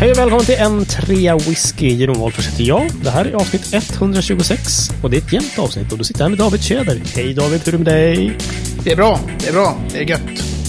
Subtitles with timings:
[0.00, 1.88] Hej och välkommen till en trea whisky.
[1.88, 2.90] Jeroen Wolffers heter jag.
[3.02, 6.28] Det här är avsnitt 126 och det är ett jämnt avsnitt och du sitter här
[6.28, 7.02] med David Tjäder.
[7.14, 8.38] Hej David, hur är det med dig?
[8.84, 10.20] Det är bra, det är bra, det är gött.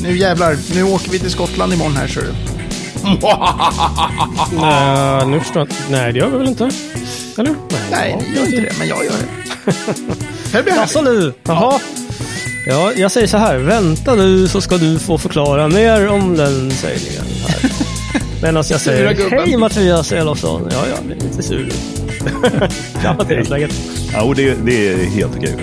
[0.04, 2.28] Nu jävlar, nu åker vi till Skottland imorgon här ser du.
[4.62, 5.91] Nej, nu förstår jag.
[5.91, 6.69] Nej, det gör vi väl inte?
[7.37, 7.55] Eller?
[7.91, 9.73] Nej, ja, ni gör inte det, men jag gör det.
[10.51, 11.04] Det blir härligt.
[11.04, 11.33] nu?
[11.44, 11.79] Jaha.
[12.68, 13.58] Ja, jag säger så här.
[13.58, 17.72] Vänta nu så ska du få förklara mer om den sägningen här.
[18.42, 19.30] Medan jag Sura säger.
[19.30, 20.68] Hej Mattias Elofsson.
[20.72, 21.70] Ja, ja, det är lite sur.
[23.02, 23.72] Tja Mattias, läget?
[24.14, 25.56] Ja, och det, det är helt okej.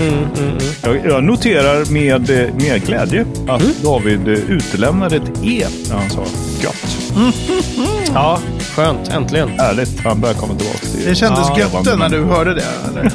[0.00, 0.58] Mm, mm, mm.
[0.82, 2.28] Jag, jag noterar med,
[2.62, 3.74] med glädje att Mm.
[3.82, 6.24] David utelämnade ett E när han sa
[6.62, 6.96] gött.
[8.14, 8.40] Ja,
[8.74, 9.08] skönt.
[9.08, 9.48] Äntligen.
[9.48, 13.12] Härligt, han börjar komma tillbaka till Det kändes Ja, gött när du hörde det, eller?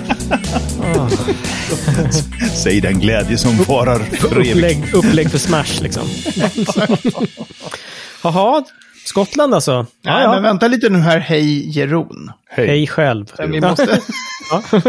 [2.55, 4.55] Säg den glädje som varar för evigt.
[4.55, 6.03] Upplägg, upplägg för Smash liksom.
[8.23, 8.63] Jaha,
[9.05, 9.71] Skottland alltså.
[9.71, 10.31] Ja, Nej, ja.
[10.31, 12.31] men vänta lite nu här, hej Jeroen.
[12.49, 12.67] Hej.
[12.67, 13.25] Hej själv.
[13.37, 13.99] Men Vi måste...
[14.51, 14.63] Ja.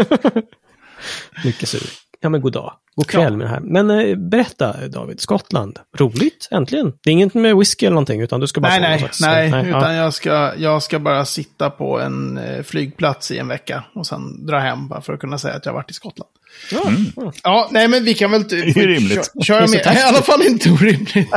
[1.45, 1.81] Mycket sur.
[2.19, 2.73] Ja, men god dag.
[2.95, 3.37] God kväll Ja.
[3.37, 3.59] med det här.
[3.59, 5.79] Men eh, berätta David, Skottland.
[5.97, 6.93] Roligt, äntligen.
[7.03, 9.49] Det är inget med whisky eller någonting, utan du ska bara Nej, nej, slags- nej,
[9.49, 9.65] ja.
[9.79, 14.07] utan jag ska, jag ska bara sitta på en eh, flygplats i en vecka och
[14.07, 16.29] sen dra hem bara för att kunna säga att jag har varit i Skottland.
[16.87, 17.31] Mm.
[17.43, 17.69] ja.
[17.71, 19.31] Nej men vi kan väl Det är rimligt.
[19.33, 19.95] kö- köra med.
[19.97, 21.15] I alla fall inte orimligt.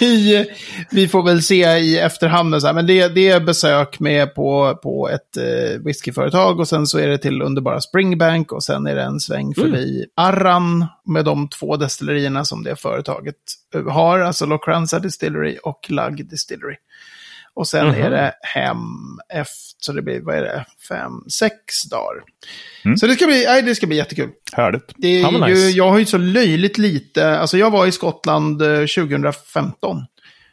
[0.00, 0.46] vi,
[0.90, 2.60] vi får väl se i efterhand.
[2.60, 6.86] Så här, men det, det är besök med på, på ett eh, whiskyföretag och sen
[6.86, 11.24] så är det till underbara Springbank och sen är det en sväng förbi Arran med
[11.24, 13.34] de två destillerierna som det företaget
[13.74, 14.20] eh, har.
[14.20, 16.74] Alltså Locranza Distillery och Lug Distillery.
[17.56, 18.02] Och sen Mhm.
[18.02, 18.78] är det hem
[19.34, 22.22] efter, så det blir, vad är det, fem, sex dagar.
[22.84, 22.96] Mm.
[22.96, 24.30] Så det ska bli, nej, det ska bli jättekul.
[24.52, 24.92] Härligt.
[24.96, 25.70] Det är Ja, ju, nice.
[25.70, 30.04] Jag har ju så löjligt lite, alltså jag var i Skottland eh, 2015.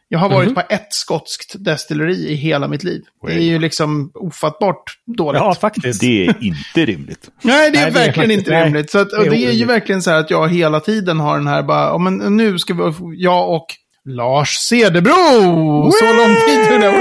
[0.07, 0.55] Jag har varit Mhm.
[0.55, 3.01] på ett skotskt destilleri i hela mitt liv.
[3.27, 4.83] Det är ju liksom ofattbart
[5.17, 5.39] dåligt.
[5.41, 6.01] ja, faktiskt.
[6.01, 7.29] Det är inte rimligt.
[7.41, 8.91] Nej, det är Nej, det är verkligen inte nej, rimligt.
[8.91, 11.19] Så att, det och är det är ju verkligen så här att jag hela tiden
[11.19, 13.65] har den här bara, ja, men nu ska vi, jag och
[14.05, 15.91] Lars Cederbro!
[15.91, 16.91] Så lång tid nu.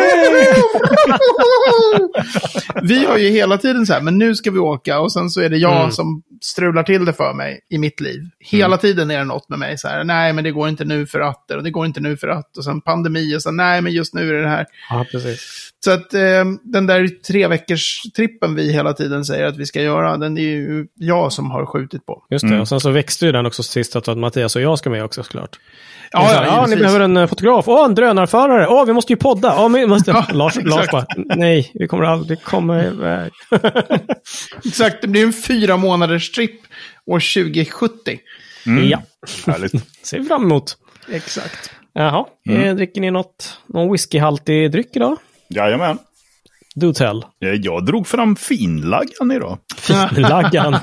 [2.82, 5.40] Vi har ju hela tiden så här, men nu ska vi åka och sen så
[5.40, 5.90] är det jag Mm.
[5.90, 8.20] som strular till det för mig i mitt liv.
[8.40, 11.06] Hela tiden är det något med mig så här, nej men det går inte nu
[11.06, 13.80] för att, och det går inte nu för att, och sen pandemi och sen nej
[13.82, 14.66] men just nu är det det här.
[14.90, 15.70] Ja, precis.
[15.84, 19.82] Så att eh, den där tre veckors trippen vi hela tiden säger att vi ska
[19.82, 22.22] göra, den är ju jag som har skjutit på.
[22.30, 22.60] Just det, Mm.
[22.60, 25.22] och sen så växte ju den också sist att Mattias och jag ska med också
[25.22, 25.58] såklart.
[26.12, 27.68] Ja, här, ja, ni behöver en eh, fotograf.
[27.68, 28.68] Åh, en drönarförare.
[28.68, 29.48] Åh, vi måste ju podda.
[29.48, 30.10] Ja, men vi måste...
[30.10, 33.32] Ja, Lars, Lars bara, nej, vi kommer aldrig komma iväg.
[34.64, 36.60] Exakt, det blir en fyra månaders tripp
[37.06, 38.18] år 2070.
[38.66, 38.88] Mm.
[38.88, 39.02] Ja,
[39.46, 39.72] Härligt.
[40.02, 40.76] ser vi fram emot.
[41.12, 41.70] Exakt.
[41.94, 42.62] Jaha, Mm.
[42.62, 45.16] eh, dricker ni något, någon whiskyhaltig dryck idag?
[45.48, 45.98] Jajamän.
[46.74, 47.22] Do tell.
[47.44, 49.58] Eh, Jag drog fram finlaggan idag.
[49.76, 50.72] Finlaggan.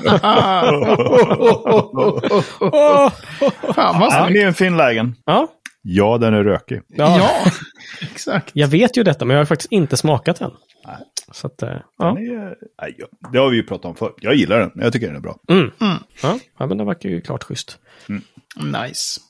[3.74, 4.32] Fan vad snyggt.
[4.34, 5.14] det är en finlaggan.
[5.26, 5.48] ja,
[5.82, 6.80] Ja, den är rökig.
[6.88, 7.18] ja.
[7.18, 7.50] Ja,
[8.12, 8.50] exakt.
[8.52, 10.50] Jag vet ju detta, men jag har faktiskt inte smakat den.
[11.32, 11.68] Så att, eh,
[11.98, 12.04] ja.
[12.04, 12.96] Den är, nej,
[13.32, 14.12] det har vi ju pratat om förr.
[14.20, 14.70] Jag gillar den.
[14.74, 15.36] Jag tycker den är bra.
[15.48, 15.70] Mm.
[15.80, 17.78] Ja, ja, men den verkar ju klart schysst.
[18.56, 19.20] Nice.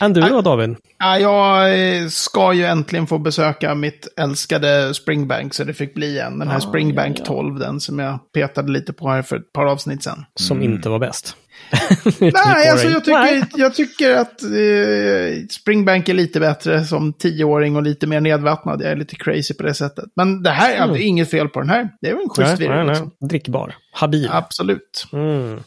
[0.00, 0.76] Än du då, David?
[0.98, 1.70] Ja, jag
[2.02, 6.38] eh, ska ju äntligen få besöka mitt älskade Springbank, så det fick bli en.
[6.38, 7.24] Den här Ah, Springbank ja, ja.
[7.26, 10.24] 12, den som jag petade lite på här för ett par avsnitt sedan.
[10.40, 11.36] Som inte var bäst.
[12.20, 17.82] Nej, alltså jag tycker, jag tycker att eh, Springbank är lite bättre som tioåring och
[17.82, 18.82] lite mer nedvattnad.
[18.82, 20.04] Jag är lite crazy på det sättet.
[20.16, 20.92] Men det här, Mm.
[20.92, 21.88] det är inget fel på den här.
[22.00, 22.68] Det är väl en schysst virre.
[22.76, 22.88] nej, nej.
[22.88, 23.28] Liksom.
[23.28, 23.74] Drickbar.
[23.92, 24.28] Habil.
[24.32, 25.06] Absolut.
[25.12, 25.60] Mm.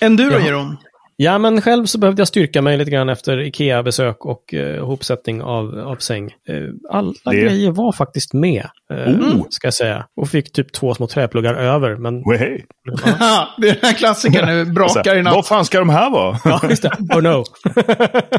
[0.00, 0.44] En du då, Jaha.
[0.46, 0.76] Jeroen?
[1.22, 5.42] Ja, men själv så behövde jag styrka mig lite grann efter Ikea-besök och eh, ihopsättning
[5.42, 6.24] av, av säng.
[6.48, 6.56] Eh,
[6.90, 9.46] alla Det- grejer var faktiskt med, eh, Oh.
[9.50, 10.06] ska jag säga.
[10.16, 12.14] Och fick typ två små träpluggar över, men...
[12.30, 12.60] Wey.
[13.20, 15.34] Ja, det är den här klassikern nu, brakar i natt.
[15.34, 16.38] Vad fan ska de här vara?
[16.44, 16.90] Ja, just det.
[17.14, 17.44] Oh no.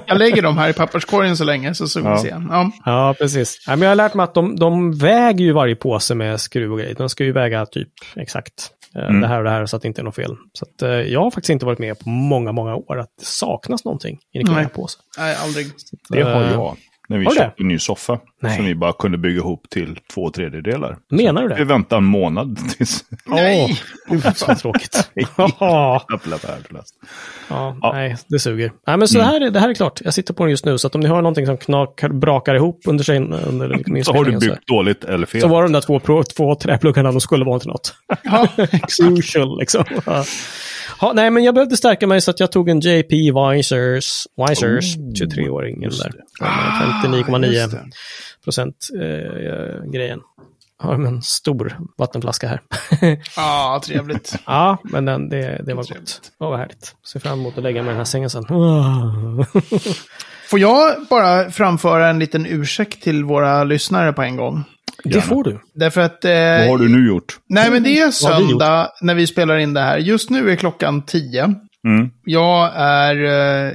[0.06, 2.17] Jag lägger dem här i papperskorgen så länge, så så vi Ja.
[2.17, 2.35] se.
[2.50, 2.72] Ja.
[2.85, 3.64] ja, precis.
[3.67, 6.72] Ja, men jag har lärt mig att de, de väger ju varje påse med skruv
[6.72, 6.96] och grejer.
[6.96, 8.53] De ska ju väga typ exakt
[8.96, 9.22] eh, Mm.
[9.22, 10.35] det här och det här så att det inte är något fel.
[10.53, 13.26] Så att, eh, jag har faktiskt inte varit med på många, många år att det
[13.26, 14.64] saknas någonting i en Nej.
[14.64, 14.97] Ikea-påse.
[15.18, 15.68] Nej, aldrig.
[16.09, 16.78] Det har Eh, jag.
[17.11, 17.40] När vi har det?
[17.40, 18.19] köpte en ny soffa.
[18.41, 18.55] Nej.
[18.55, 20.97] Som vi bara kunde bygga ihop till två tredjedelar.
[21.11, 21.63] Menar du Vi det?
[21.63, 23.03] väntade en månad tills...
[23.25, 23.79] Nej!
[24.11, 25.09] Uff, så tråkigt.
[25.37, 26.05] Ja, ja,
[27.49, 27.78] Ja.
[27.93, 28.72] nej, det suger.
[28.87, 30.02] Nej, men så det, här är, det här är klart.
[30.03, 32.55] Jag sitter på den just nu, så att om ni hör någonting som knakar, brakar
[32.55, 35.41] ihop under sig under liksom Så har du byggt dåligt eller fel.
[35.41, 37.93] så, så var de där två, pro- två träpluggarna, de skulle vara till något.
[38.23, 38.47] Ja,
[38.97, 39.84] Crucial, liksom.
[41.02, 44.97] Ja, nej, men jag behövde stärka mig så att jag tog en JP Weisers, Weisers
[44.97, 45.84] Oh, 23-åring.
[45.84, 46.09] just där.
[46.11, 46.17] det.
[46.40, 47.84] Ah, 59,9 just det.
[48.44, 50.20] procent eh, grejen.
[50.80, 52.62] Har de en stor vattenflaska här.
[53.36, 54.36] Ja, trevligt.
[54.46, 56.10] ja, men den, det, det var Trevligt.
[56.10, 56.32] gott.
[56.40, 56.96] Åh, vad härligt.
[57.12, 58.46] Ser fram emot att lägga mig i den här sängen sen.
[60.50, 64.64] Får jag bara framföra en liten ursäkt till våra lyssnare på en gång?
[65.04, 65.60] det får du.
[65.76, 66.26] Därför att...
[66.26, 67.40] Eh, Vad har du nu gjort?
[67.50, 69.98] Nej, men det är vi söndag när vi spelar in det här.
[69.98, 71.56] Just nu är klockan 10.
[71.88, 72.10] Mm.
[72.26, 73.74] Jag är eh,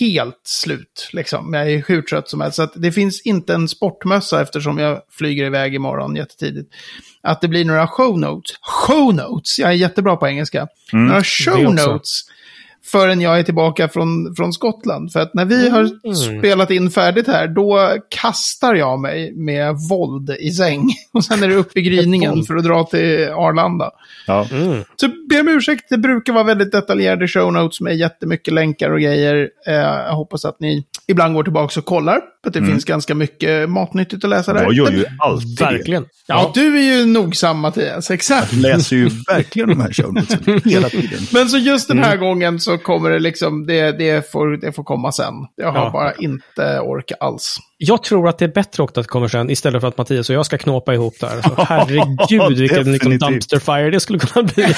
[0.00, 1.54] helt slut, liksom.
[1.54, 2.56] Jag är hur trött som helst.
[2.56, 6.74] Så att det finns inte en sportmössa eftersom jag flyger iväg imorgon jättetidigt.
[7.22, 8.56] Att det blir några show notes.
[8.60, 9.58] Show notes!
[9.58, 10.68] Jag är jättebra på engelska.
[10.92, 12.22] Några det show notes.
[12.92, 15.12] Förrän jag är tillbaka från, från Skottland.
[15.12, 16.14] För att när vi har Mm.
[16.38, 20.88] spelat in färdigt här, då kastar jag mig med våld i säng.
[21.12, 23.90] Och sen är det upp i gryningen för att dra till Arlanda.
[24.26, 24.46] Ja.
[24.52, 24.84] Mm.
[24.96, 29.00] Så be om ursäkt, det brukar vara väldigt detaljerade show notes med jättemycket länkar och
[29.00, 29.48] grejer.
[29.66, 32.20] Eh, jag hoppas att ni ibland går tillbaka och kollar.
[32.42, 34.62] För att det finns ganska mycket matnyttigt att läsa där.
[34.62, 35.64] Jag gör ju alltid det.
[35.64, 36.04] Verkligen.
[36.26, 38.52] Ja, du är ju nogsam Mattias, exakt.
[38.52, 41.18] Jag läser ju verkligen de här shownotesen hela tiden.
[41.32, 44.84] Men så just den här gången så kommer det liksom, det, det, får, det får
[44.84, 45.34] komma sen.
[45.56, 45.90] Jag har Ja.
[45.90, 47.56] bara inte ork alls.
[47.78, 50.30] Jag tror att det är bättre också att det kommer sen istället för att Mattias
[50.30, 51.42] och jag ska knåpa ihop där.
[51.42, 54.64] Så, herregud, vilken liksom, dumpster fire det skulle kunna bli.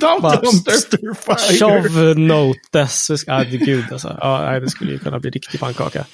[0.00, 1.58] Dumpster fire.
[1.58, 3.08] Shove notes.
[3.26, 4.16] Ja, gud alltså.
[4.20, 6.04] Ja, det skulle ju kunna bli riktig pannkaka.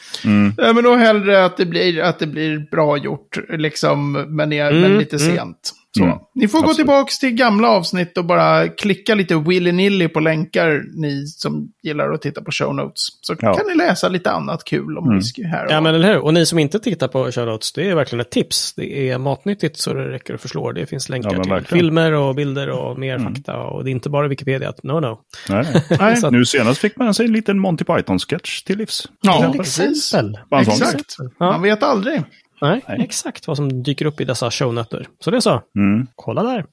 [0.57, 4.73] Ja, men då hellre att det blir, att det blir bra gjort, liksom, men, är,
[4.73, 5.37] men Mm, lite mm.
[5.37, 5.73] sent.
[5.99, 6.05] Så.
[6.05, 6.19] Mm.
[6.35, 6.77] Ni får gå Absolut.
[6.77, 12.23] tillbaka till gamla avsnitt och bara klicka lite willy-nilly på länkar, ni som gillar att
[12.23, 13.03] titta på show notes.
[13.21, 13.55] Så Ja.
[13.55, 15.67] kan ni läsa lite annat kul om whisky här.
[15.67, 16.19] och Ja, men eller hur?
[16.19, 18.73] Och ni som inte tittar på shoutouts, det är verkligen ett tips.
[18.77, 20.73] Det är matnyttigt så det räcker att förslå.
[20.73, 21.81] Det finns länkar Ja, till verkligen.
[21.85, 23.57] filmer och bilder och mer fakta.
[23.57, 24.69] Och det är inte bara Wikipedia.
[24.69, 25.19] att No, no.
[25.49, 25.67] Nej,
[26.01, 26.13] nej.
[26.25, 29.09] Att- Nu senast fick man sig en liten Monty Python-sketch till livs.
[29.21, 30.37] Ja, Till exempel.
[30.61, 31.17] Exakt.
[31.19, 31.31] Ja.
[31.39, 32.23] Man vet aldrig.
[32.63, 35.09] Nej, exakt vad som dyker upp i dessa shownötter.
[35.21, 35.63] Så det är så.
[35.77, 36.07] Mm.
[36.15, 36.65] Kolla där.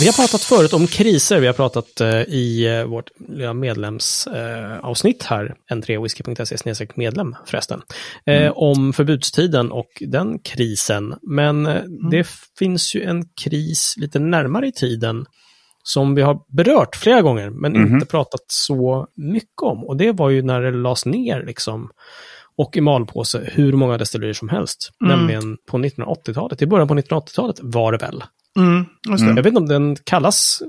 [0.00, 1.40] Vi har pratat förut om kriser.
[1.40, 7.82] Vi har pratat eh, i eh, vårt lilla medlemsavsnitt eh, här, n3whisky.se medlem förresten,
[8.26, 11.14] eh, om förbudstiden och den krisen.
[11.22, 12.26] Men eh, det
[12.58, 15.26] finns ju en kris lite närmare i tiden
[15.82, 19.84] som vi har berört flera gånger, men inte pratat så mycket om.
[19.84, 21.90] Och det var ju när det lades ner liksom
[22.58, 24.90] och i malpåse hur många destillerier som helst.
[25.00, 26.62] Nämligen på 1980-talet.
[26.62, 28.24] I början på 1980-talet var det väl.
[28.58, 29.36] Mm, det.
[29.36, 30.62] Jag vet inte om den kallas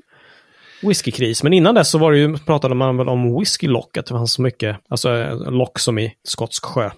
[0.82, 4.06] whiskykris, men innan dess så var det ju, pratade man väl om whisky lock, att
[4.06, 6.90] det fanns så mycket, alltså eh, lock som i skotsk sjö.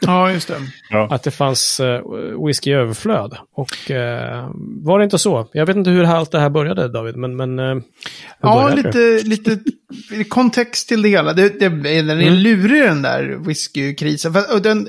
[0.00, 0.54] Ja, just det.
[0.90, 1.08] Ja.
[1.10, 2.00] Att det fanns eh,
[2.46, 3.36] whisky i överflöd.
[3.56, 4.48] Och eh,
[4.82, 5.48] var det inte så?
[5.52, 7.36] Jag vet inte hur allt det här började, David, men...
[7.36, 7.82] men eh,
[8.40, 9.58] Ja, lite, lite
[10.28, 11.32] kontext till det hela.
[11.32, 12.34] Det, det, den är Mm.
[12.34, 14.32] lurig den där whiskykrisen.
[14.32, 14.88] För, och den,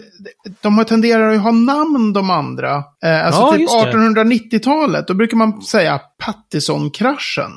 [0.62, 2.76] de har tenderar att ha namn de andra.
[3.06, 3.92] Eh, alltså Ja, typ just det.
[3.92, 7.52] 1890-talet, då brukar man säga Pattison-kraschen.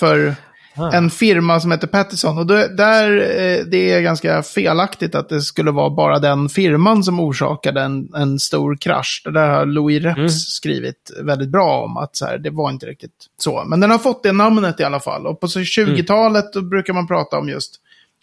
[0.00, 0.34] För
[0.76, 0.90] Ah.
[0.92, 2.38] en firma som heter Pattison.
[2.38, 7.04] Och då, där, eh, det är ganska felaktigt att det skulle vara bara den firman
[7.04, 9.22] som orsakade en, en stor krasch.
[9.24, 10.28] Det där har Louis Reps Mm.
[10.30, 11.96] skrivit väldigt bra om.
[11.96, 13.64] att så här, Det var inte riktigt så.
[13.66, 15.26] Men den har fått det namnet i alla fall.
[15.26, 17.74] Och på så 20-talet då brukar man prata om just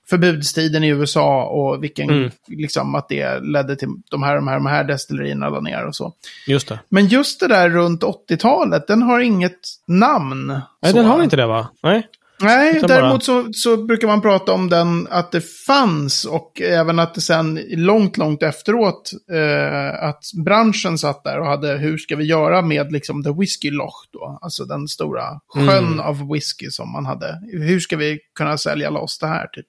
[0.09, 2.31] förbudstiden i USA och vilken, Mm.
[2.47, 5.95] liksom att det ledde till de här, de här, de här destillerierna la ner och
[5.95, 6.13] så.
[6.47, 6.79] Just det.
[6.89, 10.47] Men just det där runt 80-talet, den har inget namn.
[10.81, 10.97] Nej, så.
[10.97, 11.67] den har inte det va?
[11.83, 12.07] Nej.
[12.41, 17.00] Nej, Utan däremot så, så brukar man prata om den, att det fanns och även
[17.00, 22.15] att det sen långt, långt efteråt, eh, att branschen satt där och hade, hur ska
[22.15, 24.39] vi göra med liksom the whisky loch då?
[24.41, 25.24] Alltså den stora
[25.56, 26.00] sjön Mm.
[26.00, 27.41] av whisky som man hade.
[27.51, 29.48] Hur ska vi kunna sälja loss det här?
[29.48, 29.65] Typ?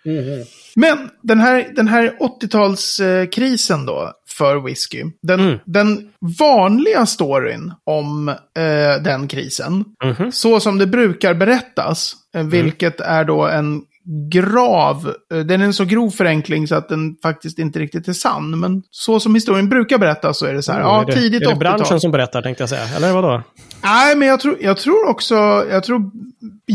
[0.76, 5.04] Men den här, den här 80-talskrisen då, för whisky.
[5.22, 5.58] Den, Mm.
[5.64, 6.08] den
[6.38, 10.32] vanliga storyn om eh, den krisen, Mhm.
[10.32, 13.82] så som det brukar berättas, eh, vilket är då en
[14.30, 18.12] grav, eh, den är en så grov förenkling så att den faktiskt inte riktigt är
[18.12, 18.60] sann.
[18.60, 21.42] Men så som historien brukar berättas så är det så här, ja, är det, tidigt
[21.42, 21.58] är det 80-tal.
[21.58, 22.88] branschen som berättar, tänkte jag säga.
[22.96, 23.42] Eller vadå?
[23.82, 25.34] Nej, men jag tror, jag tror också,
[25.70, 26.10] jag tror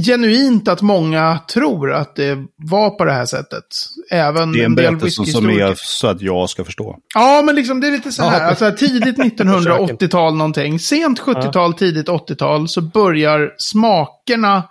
[0.05, 3.63] genuint att många tror att det var på det här sättet.
[4.11, 6.97] Även Det är en en del berättelse som är så att jag ska förstå.
[7.15, 8.41] Ja, men liksom det är lite så här.
[8.41, 8.45] Ja.
[8.45, 10.79] Alltså, tidigt 1980-tal någonting.
[10.79, 14.63] Sent 70-tal, tidigt 80-tal så börjar smakerna,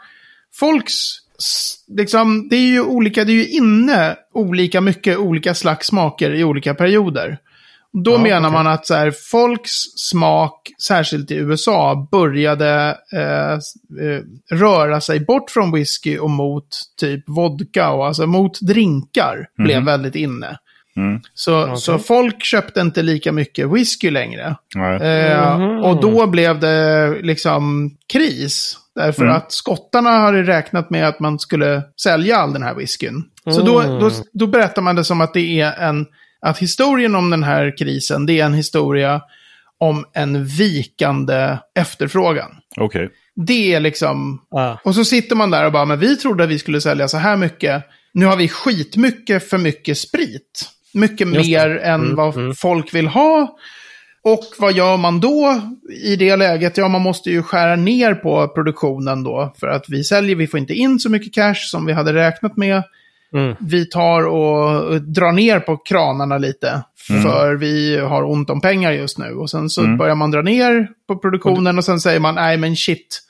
[0.60, 1.21] folks,
[1.88, 6.44] liksom, det är ju olika, det är ju inne olika mycket olika slags smaker i
[6.44, 7.38] olika perioder.
[8.04, 8.52] Då Ja, menar okej.
[8.52, 15.50] man att så här, folks smak, särskilt i USA, började eh, eh, röra sig bort
[15.50, 16.68] från whisky och mot
[17.00, 20.56] typ vodka och alltså mot drinkar blev väldigt inne.
[20.96, 21.20] Mm.
[21.34, 21.76] Så, Okej.
[21.76, 24.56] så folk köpte inte lika mycket whisky längre.
[25.00, 25.78] Eh, Mhm.
[25.84, 28.78] Och då blev det liksom kris.
[28.94, 29.36] Därför Mm.
[29.36, 33.24] att skottarna hade räknat med att man skulle sälja all den här whiskyn.
[33.44, 33.98] Så då, Mm.
[34.00, 36.06] då, då berättar man det som att det är en...
[36.46, 39.22] Att historien om den här krisen, det är en historia
[39.78, 42.50] om en vikande efterfrågan.
[42.76, 43.10] Okej.
[43.46, 44.42] Det är liksom...
[44.56, 44.76] Ah.
[44.84, 47.16] Och så sitter man där och bara, men vi trodde att vi skulle sälja så
[47.16, 47.84] här mycket.
[48.14, 50.70] Nu har vi skitmycket för mycket sprit.
[50.94, 52.54] Mycket mer än Mm, vad mm.
[52.54, 53.56] folk vill ha.
[54.24, 55.60] Och vad gör man då
[56.04, 56.76] i det läget?
[56.76, 59.54] Ja, man måste ju skära ner på produktionen då.
[59.60, 62.56] För att vi säljer, vi får inte in så mycket cash som vi hade räknat
[62.56, 62.82] med.
[63.34, 63.56] Mm.
[63.60, 66.82] Vi tar och drar ner på kranarna lite.
[67.22, 69.34] För vi har ont om pengar just nu.
[69.34, 72.76] Och sen så börjar man dra ner på produktionen och sen säger man, nej men
[72.76, 73.22] shit.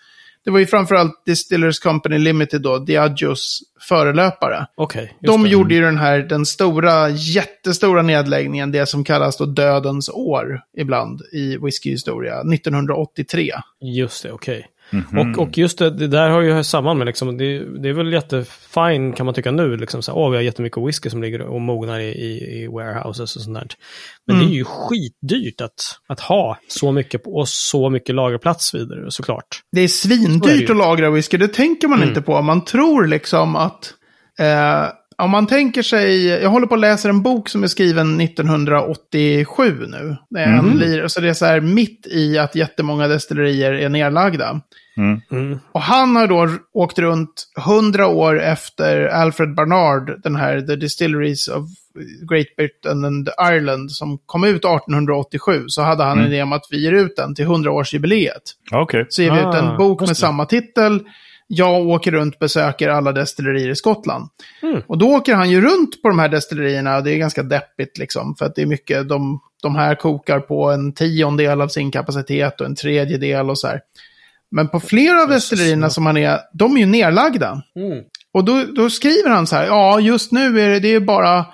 [0.44, 4.66] Det var ju framförallt Distillers Company Limited då, Diageos förelöpare.
[5.02, 5.48] Just De det.
[5.48, 11.20] gjorde ju den här, den stora, jättestora nedläggningen, det som kallas då dödens år ibland
[11.32, 13.52] i whiskyhistoria, 1983.
[13.80, 14.66] Just det, okej.
[14.90, 15.18] Mhm.
[15.18, 18.12] Och, och just det, det där har ju samman med, liksom, det, det är väl
[18.12, 21.40] jättefine kan man tycka nu, liksom så här, åh vi har jättemycket whisky som ligger
[21.40, 23.66] och mognar i, i, i warehouses och sånt där.
[24.26, 24.48] Men Mm.
[24.48, 29.10] det är ju skitdyrt att, att ha så mycket på, och så mycket lagerplats vidare
[29.10, 29.46] såklart.
[29.72, 32.08] Det är Så är det svindyrt att lagra whisky, det tänker man Mm.
[32.08, 32.42] inte på.
[32.42, 33.94] Man tror liksom att...
[34.38, 34.84] Eh,
[35.22, 36.26] om man tänker sig...
[36.26, 40.16] Jag håller på att läsa en bok som är skriven 1987 nu.
[40.30, 43.88] Det är, en, lir- så det är så här mitt i att jättemånga destillerier är
[43.88, 44.60] nedlagda.
[44.96, 45.58] Mm.
[45.72, 51.48] Och han har då åkt runt hundra år efter Alfred Barnard, den här The Distilleries
[51.48, 51.64] of
[52.30, 56.66] Great Britain and Ireland, som kom ut 1887, så hade han en idé om att
[56.70, 58.42] vi ger ut den till 100-årsjubileet.
[58.72, 59.06] Okej.
[59.08, 61.00] Så ger vi ut Ah, en bok just med samma titel.
[61.54, 64.28] Jag åker runt och besöker alla destillerier i Skottland.
[64.62, 64.82] Mm.
[64.86, 67.00] Och då åker han ju runt på de här destillerierna.
[67.00, 68.34] Det är ganska deppigt liksom.
[68.38, 72.60] För att det är mycket, de, de här kokar på en tiondel av sin kapacitet
[72.60, 73.80] och en tredjedel och så här.
[74.50, 77.62] Men på flera av destillerierna som han är, de är ju nerlagda.
[77.76, 78.04] Mm.
[78.34, 81.46] Och då, då skriver han så här, ja just nu är det, det är bara,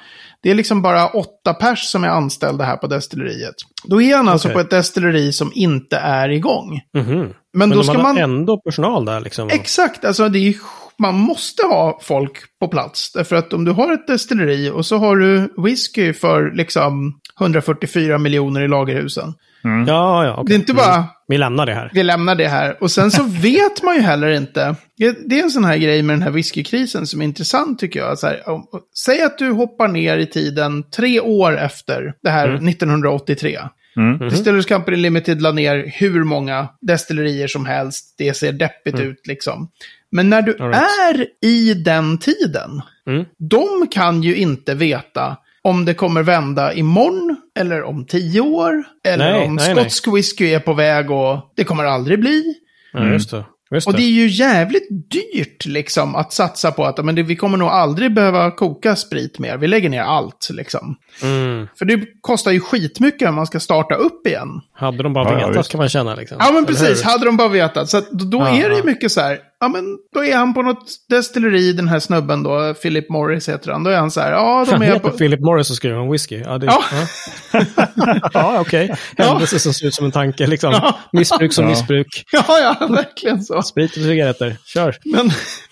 [0.43, 3.55] det är liksom bara åtta pers som är anställda här på destilleriet.
[3.85, 4.55] Då är han alltså Okej.
[4.55, 6.81] på ett destilleri som inte är igång.
[6.95, 7.35] Mhm.
[7.59, 8.19] Men, Men då ska har man...
[8.19, 9.49] ändå personal där liksom.
[9.49, 10.55] Exakt, alltså det är,
[10.99, 13.13] man måste ha folk på plats.
[13.13, 18.19] Därför att om du har ett destilleri och så har du whisky för liksom 144
[18.19, 19.35] miljoner i lagerhusen.
[19.87, 20.45] Ja, ja, okej.
[20.47, 21.91] Det är inte bara, Vi lämnar det här.
[21.95, 22.83] vi lämnar det här.
[22.83, 24.75] Och sen så vet man ju heller inte.
[25.27, 28.19] Det är en sån här grej med den här whiskykrisen som är intressant tycker jag.
[28.19, 28.67] Så här, om,
[29.05, 33.59] säg att du hoppar ner i tiden tre år efter det här 1983.
[33.99, 34.29] Mm.
[34.29, 38.15] Distillers Company Limited la ner hur många destillerier som helst.
[38.19, 39.69] Det ser deppigt ut liksom.
[40.11, 40.77] Men när du right.
[40.77, 43.25] är i den tiden, Mm.
[43.39, 49.33] de kan ju inte veta om det kommer vända imorgon, eller om tio år, eller
[49.33, 52.55] Nej, om nej, skotsk whisky är på väg och det kommer aldrig bli.
[52.93, 53.19] Ja,
[53.87, 57.59] Och det är ju jävligt dyrt liksom att satsa på att men det, vi kommer
[57.59, 59.57] nog aldrig behöva koka sprit mer.
[59.57, 60.97] Vi lägger ner allt liksom.
[61.23, 61.67] Mm.
[61.79, 64.49] För det kostar ju skitmycket om man ska starta upp igen.
[64.73, 65.71] Hade de bara Ja, ja, vetat visst.
[65.71, 66.37] kan man känna liksom.
[66.41, 67.05] Ja, men Eller precis.
[67.07, 67.11] hur?
[67.11, 67.89] Hade de bara vetat.
[67.89, 68.85] Så att då, Ja, är det ju ja.
[68.85, 69.39] mycket så här.
[69.61, 69.85] Ja, men
[70.15, 73.85] då är han på något destilleri, den här snubben då, Philip Morris heter han.
[73.85, 75.11] Då är han så här, ja, de Han är heter på...
[75.19, 76.37] Philip Morris och skriver om whisky.
[76.45, 76.83] Ja, det, Ja.
[77.53, 77.65] ja.
[78.33, 78.95] ja okej.
[79.17, 80.47] Händelse som ser ut som en tanke.
[80.47, 80.73] Liksom.
[80.73, 80.99] Ja.
[81.13, 81.71] Missbruk som Ja.
[81.71, 82.07] missbruk.
[82.33, 83.63] Ja, ja, verkligen så.
[83.63, 84.57] Sprit och cigaretter.
[84.65, 84.97] Kör.
[85.05, 85.31] Men,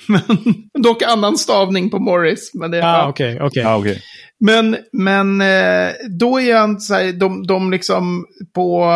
[0.08, 2.50] men dock annan stavning på Morris.
[2.54, 3.38] Men, det, Ja, okej.
[3.42, 3.62] okej.
[3.62, 4.02] Ja, okej.
[4.40, 8.24] men, men eh, då är han så här, de, de liksom
[8.54, 8.86] på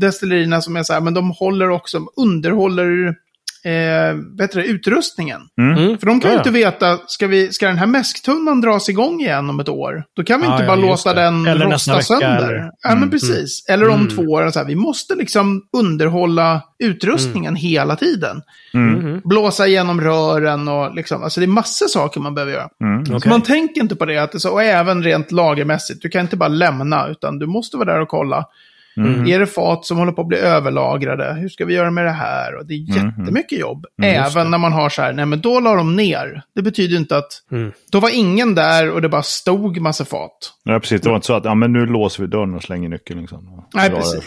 [0.00, 3.14] destillerierna som är så här, men de håller också, underhåller
[3.64, 4.16] eh,
[4.52, 5.40] det, utrustningen.
[5.60, 5.98] Mm.
[5.98, 9.20] För de kan ju Ja, inte veta, ska, vi, ska den här mäsktunnan dras igång
[9.20, 10.04] igen om ett år?
[10.16, 11.22] Då kan vi Ja, inte ja, bara just låta det.
[11.22, 12.54] den Eller nästa rosta vecka, sönder.
[12.54, 13.64] eller- Ja, men precis.
[13.68, 14.08] Eller om Mm.
[14.16, 14.50] två år.
[14.50, 18.42] Så här, vi måste liksom underhålla utrustningen hela tiden.
[18.74, 19.20] Mhm.
[19.24, 22.68] Blåsa igenom rören och liksom, alltså det är massor saker man behöver göra.
[22.82, 23.06] Mm.
[23.06, 23.30] Så Okej.
[23.30, 26.02] man tänker inte på det, att och även rent lagermässigt.
[26.02, 28.44] Du kan inte bara lämna, utan du måste vara där och kolla.
[28.96, 29.26] Mm.
[29.28, 31.34] Är det fat som håller på att bli överlagrade?
[31.34, 32.56] Hur ska vi göra med det här?
[32.56, 33.14] Och det är Mhm.
[33.18, 33.86] jättemycket jobb.
[34.02, 36.42] Mm, även när man har så här, nej men då la de ner.
[36.54, 37.72] Det betyder inte att, Mm.
[37.92, 40.52] då var ingen där och det bara stod massa fat.
[40.64, 41.00] Ja, precis.
[41.00, 43.20] Det var inte så att ja, men nu låser vi dörren och slänger nyckeln.
[43.20, 44.24] Liksom, och Nej, precis.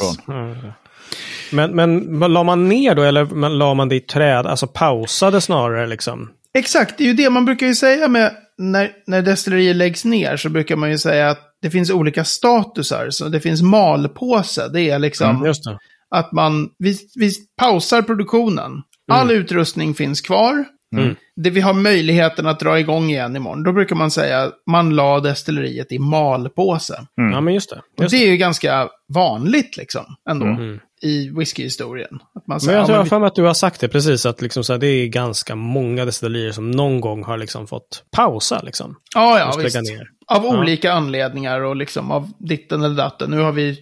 [1.51, 1.71] Men,
[2.19, 4.45] men la man ner då, eller la man det i träd?
[4.47, 6.29] Alltså pausade snarare liksom?
[6.57, 10.37] Exakt, det är ju det man brukar ju säga med när, när destillerier läggs ner
[10.37, 13.09] så brukar man ju säga att det finns olika statusar.
[13.09, 15.77] Så det finns malpåse, det är liksom Mm, det.
[16.15, 18.71] att man, vi, vi pausar produktionen.
[19.11, 20.65] All utrustning finns kvar.
[20.97, 21.15] Mm.
[21.35, 23.63] Det vi har möjligheten att dra igång igen imorgon.
[23.63, 27.05] Då brukar man säga att man la destilleriet i malpåse.
[27.15, 27.81] Ja, men just det.
[28.01, 28.23] Just det det.
[28.23, 30.79] är ju ganska vanligt liksom, ändå, Mm.
[31.01, 32.19] i whiskyhistorien.
[32.35, 33.87] Att man Men säger, jag ja, tror men för mig att du har sagt det
[33.87, 37.67] precis, att liksom så här, det är ganska många destillerier som någon gång har liksom
[37.67, 38.61] fått pausa.
[38.63, 39.75] Liksom, ja, ja, visst.
[39.75, 40.07] lägga ner.
[40.27, 40.59] Av Ja.
[40.59, 43.31] olika anledningar och liksom av ditten eller datten.
[43.31, 43.77] Nu har vi,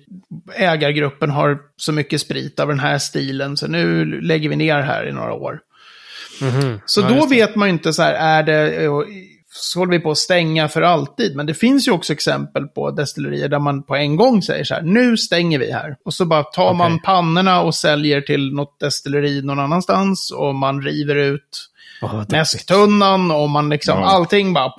[0.55, 5.07] ägargruppen har så mycket sprit av den här stilen, så nu lägger vi ner här
[5.09, 5.59] i några år.
[6.41, 6.81] Mhm.
[6.85, 8.87] Så Ja, då vet man ju inte så här, är det,
[9.49, 11.35] så håller vi på att stänga för alltid.
[11.35, 14.73] Men det finns ju också exempel på destillerier där man på en gång säger så
[14.73, 15.95] här, nu stänger vi här.
[16.05, 17.01] Och så bara tar man Okej.
[17.05, 20.31] pannorna och säljer till något destilleri någon annanstans.
[20.31, 21.69] Och man river ut
[22.01, 22.31] duktigt.
[22.31, 24.05] mäsktunnan och man liksom, Ja.
[24.05, 24.71] allting bara...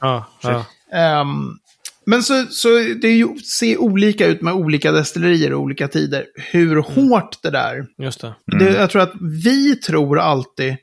[0.00, 0.64] Ja, ja.
[0.92, 1.58] Ehm,
[2.06, 2.68] men så, så
[3.02, 6.26] det ju, ser olika ut med olika destillerier och olika tider.
[6.52, 8.34] Hur hårt det där Just det.
[8.58, 9.12] det, jag tror att
[9.44, 10.76] vi tror alltid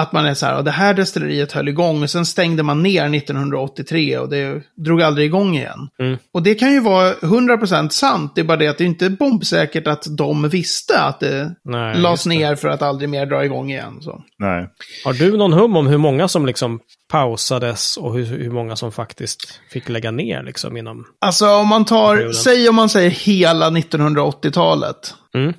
[0.00, 2.82] att man är så här, och det här destilleriet höll igång och sen stängde man
[2.82, 5.88] ner 1983 och det drog aldrig igång igen.
[6.00, 6.18] Mm.
[6.34, 9.10] Och det kan ju vara 100% sant, det är bara det att det inte är
[9.10, 13.70] bombsäkert att de visste att det Nej, lades ner för att aldrig mer dra igång
[13.70, 13.98] igen.
[14.00, 14.22] Så.
[14.38, 14.68] Nej.
[15.04, 16.80] Har du någon hum om hur många som liksom
[17.10, 21.04] pausades och hur, hur många som faktiskt fick lägga ner liksom inom...
[21.20, 22.34] Alltså om man tar, Perioden.
[22.34, 25.14] säg om man säger hela 1980-talet.
[25.34, 25.54] Mm.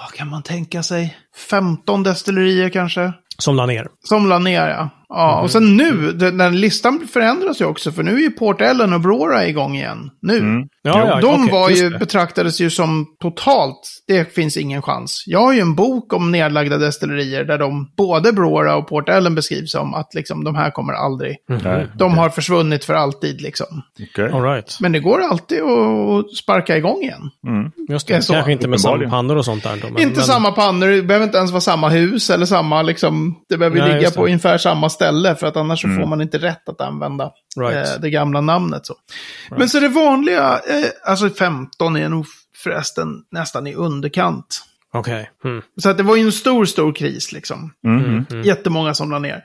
[0.00, 1.16] Vad kan man tänka sig?
[1.50, 3.12] 15 destillerier kanske?
[3.38, 3.88] Som la ner.
[4.04, 4.90] Som la ner, ja.
[5.08, 8.60] Ja, och sen nu, den, den listan förändras ju också, för nu är ju Port
[8.60, 10.10] Ellen och Brora igång igen.
[10.22, 10.66] Nu.
[10.82, 15.24] Ja, ja, De okej, var ju, betraktades ju som totalt, det finns ingen chans.
[15.26, 19.34] Jag har ju en bok om nedlagda destillerier där de, både Brora och Port Ellen
[19.34, 21.86] beskrivs som att liksom, de här kommer aldrig, Nej.
[21.94, 23.82] de har försvunnit för alltid liksom.
[24.12, 24.30] Okej.
[24.32, 24.76] All right.
[24.80, 27.30] Men det går alltid att sparka igång igen.
[27.88, 29.10] Just Det så, Kanske inte med uppenbarligen.
[29.10, 29.76] sandpannor och sånt där.
[29.82, 32.82] Då, men, inte men, samma pannor, det behöver inte ens vara samma hus eller samma,
[32.82, 34.16] liksom, det behöver Nej, ligga det.
[34.16, 37.88] på ungefär samma ställe för att annars så får man inte rätt att använda Right.
[37.88, 38.86] eh, det gamla namnet.
[38.86, 38.94] Så.
[39.50, 44.62] Men så det vanliga, eh, alltså 15 är nog förresten nästan i underkant.
[44.92, 45.30] Okej.
[45.44, 45.62] Mm.
[45.82, 47.72] Så att det var ju en stor, stor kris liksom.
[47.84, 48.24] Mm.
[48.44, 49.44] Jättemånga som la ner.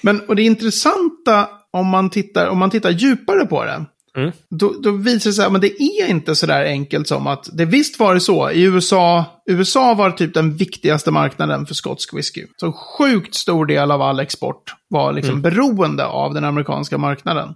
[0.00, 3.84] Men, och det intressanta om man tittar, om man tittar djupare på det,
[4.16, 4.32] Mm.
[4.50, 7.48] då, då visar det sig att men det är inte så där enkelt som att
[7.52, 8.50] det visst var det så.
[8.50, 12.46] I USA, USA var typ den viktigaste marknaden för skotsk whisky.
[12.56, 17.48] Så en sjukt stor del av all export var liksom beroende av den amerikanska marknaden.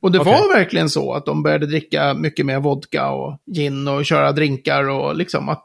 [0.00, 0.32] Och det Okej.
[0.32, 4.88] var verkligen så att de började dricka mycket mer vodka och gin och köra drinkar
[4.88, 5.64] och liksom att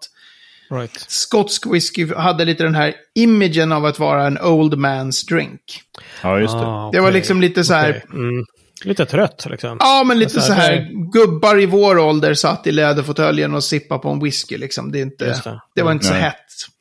[0.71, 1.05] Right.
[1.07, 5.61] skotsk whisky hade lite den här imagen av att vara en old man's drink.
[6.23, 6.59] Ja, just det.
[6.65, 8.19] Ah, Det var liksom lite så här, Okej.
[8.19, 8.45] Mm.
[8.83, 9.77] Lite trött liksom.
[9.79, 13.63] ja men lite Så så här, här, gubbar i vår ålder satt i läderfåtöljen och
[13.63, 14.91] sippade på en whisky liksom.
[14.91, 15.61] Det, är inte, det.
[15.75, 15.81] det.
[15.81, 16.21] var inte så Nej.
[16.21, 16.35] hett.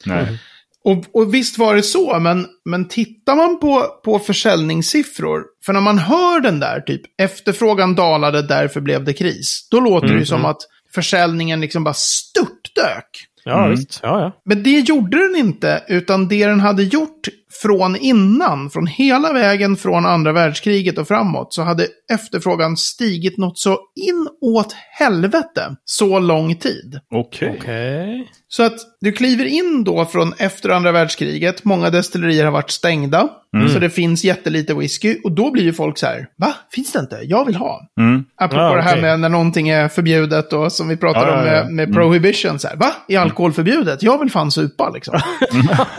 [0.05, 0.39] Nej.
[0.85, 5.81] Och, och visst var det så, men, men tittar man på, på försäljningssiffror, för när
[5.81, 10.27] man hör den där typ, efterfrågan dalade, därför blev det kris, då låter det ju
[10.27, 10.61] som att
[10.95, 13.29] försäljningen liksom bara störtdök.
[13.45, 14.01] Ja, visst.
[14.03, 14.41] Ja, ja.
[14.45, 17.29] Men det gjorde den inte, utan det den hade gjort
[17.63, 23.59] från innan, från hela vägen från andra världskriget och framåt, så hade efterfrågan stigit något
[23.59, 27.01] så inåt helvete så lång tid.
[27.15, 27.57] Okej.
[27.59, 28.29] Okej.
[28.49, 33.29] Så att du kliver in då från efter andra världskriget, många destillerier har varit stängda,
[33.73, 36.55] så det finns jättelite whisky, och då blir ju folk så här, va?
[36.73, 37.21] Finns det inte?
[37.23, 37.81] Jag vill ha.
[38.01, 38.25] Mm.
[38.37, 41.45] Apropå Ja, det här med när någonting är förbjudet och som vi pratade Ja, om
[41.45, 42.93] med, med prohibition, så här, va?
[43.09, 44.03] Är alkohol förbjudet?
[44.03, 45.15] Jag vill fan supa liksom.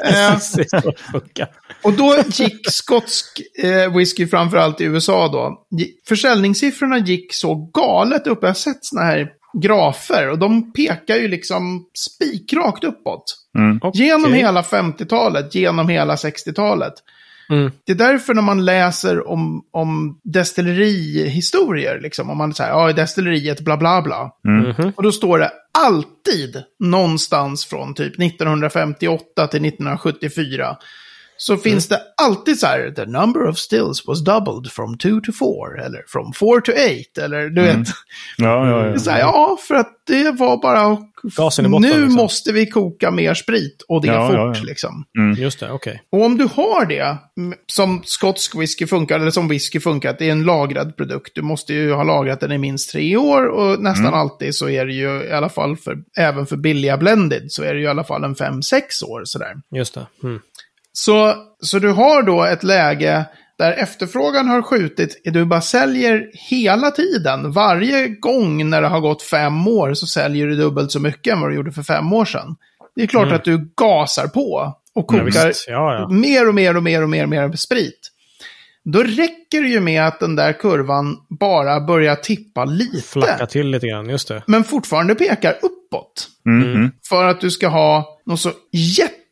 [0.06, 0.38] Eh,
[1.82, 5.66] Och då gick skotsk eh, whisky, framförallt i USA då,
[6.08, 8.40] försäljningssiffrorna gick så galet upp.
[8.42, 9.30] Jag har sett såna här
[9.62, 13.24] grafer och de pekar ju liksom spikrakt uppåt.
[13.82, 14.06] Okej.
[14.06, 16.94] Genom hela 50-talet, genom hela 60-talet.
[17.50, 17.72] Mm.
[17.86, 23.62] Det är därför när man läser om, om destillerihistorier, liksom, om man säger ja, destilleriet
[23.62, 24.32] bla bla bla.
[24.44, 24.92] Mhm.
[24.96, 30.78] Och då står det alltid någonstans från typ 1958 till 1974.
[31.38, 35.32] Så finns det alltid så här, the number of stills was doubled from two to
[35.32, 37.88] four, eller from four to eight, eller du vet.
[38.38, 39.00] Ja, ja, ja.
[39.00, 40.98] Så här, ja, för att det var bara...
[41.38, 42.14] Gasen i botten, nu liksom.
[42.14, 44.64] måste vi koka mer sprit, och det Ja, fort ja, ja.
[44.64, 45.06] liksom.
[45.38, 46.04] Just det, okej.
[46.10, 47.18] Och om du har det,
[47.68, 51.32] som skotsk whisky funkar, eller som whisky funkar, att det är en lagrad produkt.
[51.36, 54.86] Du måste ju ha lagrat den i minst tre år och nästan alltid så är
[54.86, 57.90] det ju i alla fall för, även för billiga blended, så är det ju i
[57.90, 59.56] alla fall en fem, sex år sådär.
[59.76, 60.06] Just det.
[60.98, 63.26] Så, så du har då ett läge
[63.58, 67.52] där efterfrågan har skjutit, du bara säljer hela tiden.
[67.52, 71.42] Varje gång när det har gått fem år så säljer du dubbelt så mycket än
[71.42, 72.56] vad du gjorde för fem år sedan.
[72.96, 73.36] Det är klart Mm.
[73.36, 75.66] att du gasar på och Ja, kokar visst.
[75.68, 76.08] Ja, ja.
[76.10, 78.12] mer och mer och mer och mer och mer sprit.
[78.84, 83.08] Då räcker det ju med att den där kurvan bara börjar tippa lite.
[83.08, 84.44] Flacka till lite grann, just det.
[84.48, 86.28] Men fortfarande pekar uppåt.
[86.46, 86.92] Mm.
[87.10, 88.52] För att du ska ha något så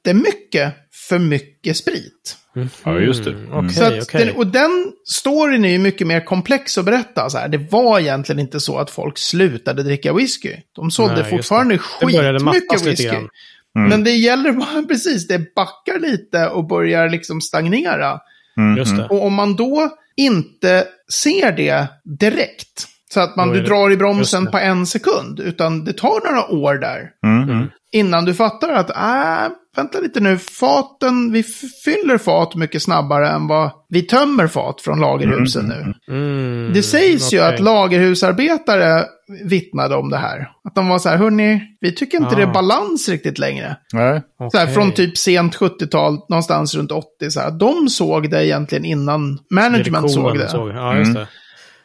[0.06, 0.74] jättemycket
[1.10, 2.38] för mycket sprit.
[2.84, 3.30] Ja, just det.
[3.30, 3.70] Mm, Mm.
[3.70, 4.26] Så att okej.
[4.26, 7.30] den, och den storyn är ju mycket mer komplex att berätta.
[7.30, 7.48] Så här.
[7.48, 10.56] Det var egentligen inte så att folk slutade dricka whisky.
[10.76, 13.04] De sålde Nej, fortfarande skitmycket whisky.
[13.04, 13.30] grann.
[13.76, 18.20] Men det gäller bara precis, det backar lite och börjar liksom stagnera.
[18.58, 18.78] Mm.
[18.78, 19.06] Just det.
[19.06, 21.88] Och om man då inte ser det
[22.20, 24.52] direkt, så att man, du det- drar i bromsen det.
[24.52, 27.10] på en sekund, utan det tar några år där.
[27.26, 27.50] Mm.
[27.50, 27.68] Mm.
[27.92, 31.44] Innan du fattar att, äh, vänta lite nu, faten, vi
[31.86, 35.94] fyller fat mycket snabbare än vad vi tömmer fat från lagerhusen nu.
[36.16, 37.54] Mm, Det sägs ju okej.
[37.54, 39.06] att lagerhusarbetare
[39.46, 40.48] vittnade om det här.
[40.68, 42.36] Att de var så här, hörni, vi tycker inte Ah.
[42.36, 43.78] det är balans riktigt längre.
[43.94, 44.22] Nej.
[44.52, 47.32] Så här, från typ sent 70-tal, någonstans runt 80.
[47.32, 47.52] Så här.
[47.52, 50.82] De såg det egentligen innan management såg Direktionen det.
[50.82, 51.28] Ja, just det.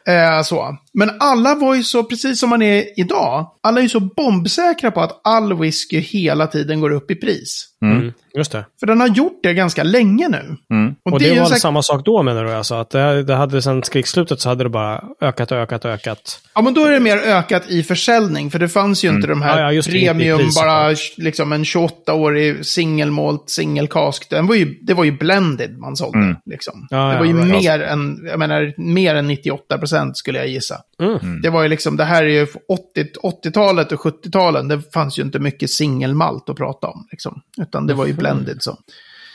[0.07, 0.77] Eh, så.
[0.93, 4.91] Men alla var ju så, precis som man är idag, alla är ju så bombsäkra
[4.91, 7.65] på att all whisky hela tiden går upp i pris.
[7.81, 8.13] Mm.
[8.37, 8.65] Just det.
[8.79, 10.55] För den har gjort det ganska länge nu.
[10.73, 10.95] Mm.
[11.11, 12.75] Och det, är ju var här- samma sak då menar du alltså?
[12.75, 16.41] Att det, det hade sen krigsslutet så hade det bara ökat och ökat och ökat?
[16.55, 19.41] Ja, men då är det mer ökat i försäljning, för det fanns ju inte de
[19.41, 24.29] här Ja, ja, det, premium, pris, bara liksom en 28-årig singelmalt, singelkask.
[24.29, 26.17] Den var ju, det var ju blended man sålde.
[26.19, 26.35] Mm.
[26.45, 26.87] Liksom.
[26.89, 30.78] Ja, det var ju mer än, jag menar, mer än 98 procent skulle jag gissa.
[31.01, 31.41] Mm.
[31.41, 35.23] Det var ju liksom, det här är ju 80 80-talet och 70-talen, det fanns ju
[35.23, 37.07] inte mycket singelmalt att prata om.
[37.11, 37.41] Liksom.
[37.61, 38.77] Utan det var ju blended så.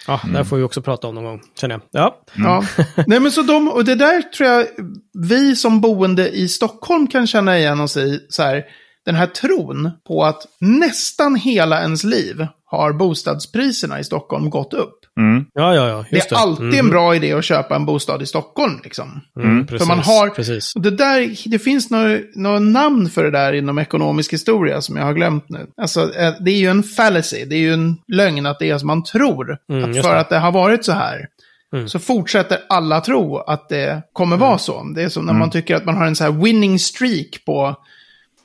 [0.06, 1.82] Ja, det här får vi också prata om någon gång, känner jag.
[1.90, 2.20] Ja.
[2.34, 2.64] Ja.
[3.06, 4.66] Nej men så de, och det där tror jag
[5.12, 8.26] vi som boende i Stockholm kan känna igen oss i.
[8.28, 8.64] Så här,
[9.04, 15.03] den här tron på att nästan hela ens liv har bostadspriserna i Stockholm gått upp.
[15.20, 15.44] Mm.
[15.54, 16.04] Ja, ja, ja.
[16.10, 18.80] Det är alltid en bra idé att köpa en bostad i Stockholm.
[18.84, 19.20] Liksom.
[19.40, 20.72] Mm, precis, man har- Precis.
[20.74, 25.04] Det, där, det finns något nå namn för det där inom ekonomisk historia som jag
[25.04, 25.66] har glömt nu.
[25.76, 28.78] Alltså, eh, det är ju en fallacy, det är ju en lögn att det är
[28.78, 29.58] som man tror.
[29.72, 30.20] Mm, att för det.
[30.20, 31.26] att det har varit så här.
[31.74, 31.88] Mm.
[31.88, 34.82] Så fortsätter alla tro att det kommer vara så.
[34.94, 37.76] Det är som när man tycker att man har en så här winning streak på...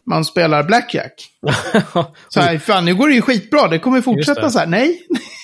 [0.06, 1.14] Man spelar blackjack.
[2.30, 4.52] Så här, fan nu går det ju skitbra, det kommer fortsätta det.
[4.52, 4.66] så här.
[4.68, 5.00] Nej.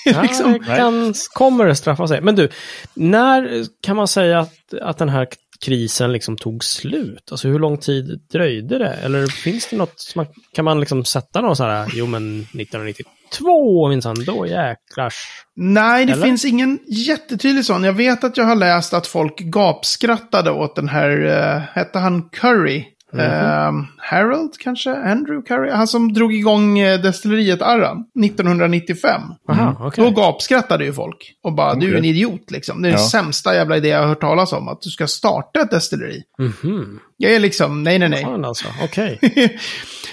[0.14, 0.54] Ja, liksom.
[0.54, 2.22] det kan, kommer det straffa sig.
[2.22, 2.50] Men du,
[2.94, 5.28] när kan man säga att, att den här
[5.66, 7.32] krisen liksom tog slut?
[7.32, 8.94] Alltså hur lång tid dröjde det?
[8.94, 12.40] Eller finns det något, som man, kan man liksom sätta någon så här, jo men
[12.42, 15.16] 1992 minsann, då jäklars.
[15.56, 16.26] Nej, det Eller?
[16.26, 17.84] finns ingen jättetydlig sån.
[17.84, 22.30] Jag vet att jag har läst att folk gapskrattade åt den här, uh, hette han
[22.30, 22.95] Curry?
[23.14, 23.20] Mhm.
[23.22, 24.90] Eh, Harold kanske?
[24.96, 25.72] Andrew Curry?
[25.72, 29.22] Han som drog igång uh, destilleriet Arran 1995.
[29.50, 30.04] Aha, okej.
[30.04, 31.36] Då gapskrattade ju folk.
[31.44, 32.82] Och bara, du är en idiot liksom.
[32.82, 33.08] Det är den Ja.
[33.10, 34.68] sämsta jävla idé jag har hört talas om.
[34.68, 36.24] Att du ska starta ett destilleri.
[36.40, 37.00] Mhm.
[37.18, 38.24] Jag är liksom, nej, nej, nej.
[38.24, 39.20] Fan alltså, okej.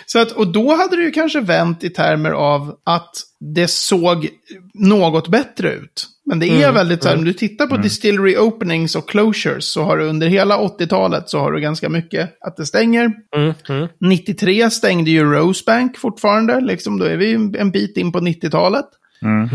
[0.06, 3.14] Så att, och då hade det ju kanske vänt i termer av att
[3.54, 4.28] det såg
[4.74, 6.06] något bättre ut.
[6.24, 9.64] Men det är Mm, väldigt så här, om du tittar på distillery openings och closures
[9.64, 13.12] så har du under hela 80-talet så har du ganska mycket att det stänger.
[13.36, 13.88] Mm, mm.
[14.00, 18.86] 93 stängde ju Rosebank fortfarande, liksom då är vi en bit in på 90-talet.
[19.22, 19.48] Mm.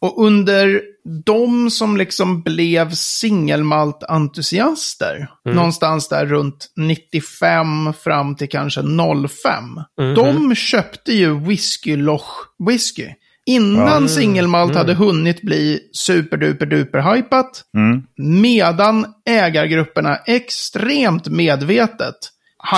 [0.00, 0.82] Och under
[1.24, 8.82] de som liksom blev singelmalt-entusiaster, någonstans där runt 95 fram till kanske
[9.28, 9.80] 05,
[10.16, 12.30] de köpte ju whisky loch
[12.68, 13.06] whisky.
[13.48, 18.02] Innan singelmalt hade hunnit bli superduper-duper hypat, Mm.
[18.40, 22.14] medan ägargrupperna extremt medvetet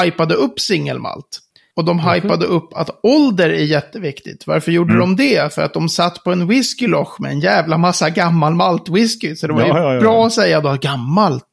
[0.03, 1.39] hypade upp singelmalt.
[1.77, 4.47] Och de hypade upp att ålder är jätteviktigt.
[4.47, 5.55] Varför gjorde de det?
[5.55, 9.37] För att de satt på en whiskyloch med en jävla massa gammal maltwhisky.
[9.37, 10.01] Så det var ju Ja, ja, ja.
[10.01, 11.45] bra att säga då, gammalt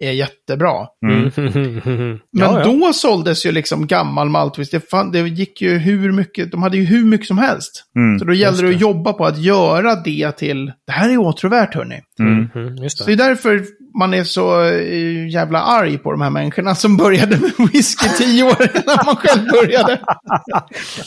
[0.00, 0.86] är jättebra.
[1.06, 1.30] Mm.
[1.36, 2.64] Men Ja, ja.
[2.64, 4.78] då såldes ju liksom gammal maltwhisky.
[4.78, 7.84] Det, fan, det gick ju hur mycket, de hade ju hur mycket som helst.
[7.96, 8.18] Mm.
[8.18, 11.74] Så då gällde det att jobba på att göra det till, det här är åtråvärt
[11.74, 12.00] hörni.
[12.20, 12.48] Mm.
[12.54, 13.16] Mm, just Så det.
[13.16, 13.64] det är därför
[13.98, 18.42] man är så eh, jävla arg på de här människorna som började med whisky tio
[18.42, 20.00] år innan man själv började.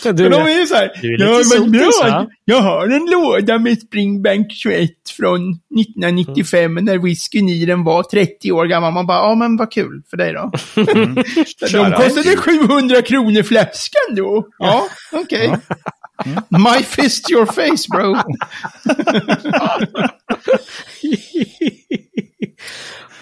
[0.04, 2.62] Du, de är ju så här, du är lite ja, men sotis, jag, va?" jag
[2.62, 5.42] har en låda med Springbank 21 från
[5.80, 8.79] 1995 när whiskyn i den var 30 år gammal.
[8.80, 10.52] Man bara, ja men vad kul för dig då.
[11.72, 14.48] De kostade 700 kronor flaskan då.
[14.58, 15.58] Ja, okej.
[16.50, 18.16] My fist your face bro.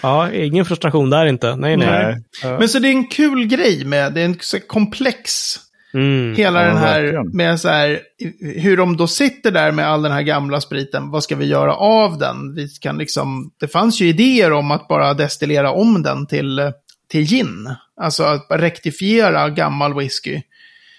[0.00, 1.56] ja, ingen frustration där inte.
[1.56, 2.16] Nej, nej.
[2.42, 2.58] Nej.
[2.58, 5.54] Men så det är en kul grej med, det är en så komplex,
[5.98, 6.36] Mm.
[6.36, 7.36] hela Ja, den här, verkligen.
[7.36, 8.00] med så här,
[8.56, 11.74] hur de då sitter där med all den här gamla spriten, vad ska vi göra
[11.74, 12.54] av den?
[12.54, 16.72] Vi kan liksom, det fanns ju idéer om att bara destillera om den till,
[17.10, 17.74] till gin.
[18.00, 20.40] Alltså att rektifiera gammal whisky.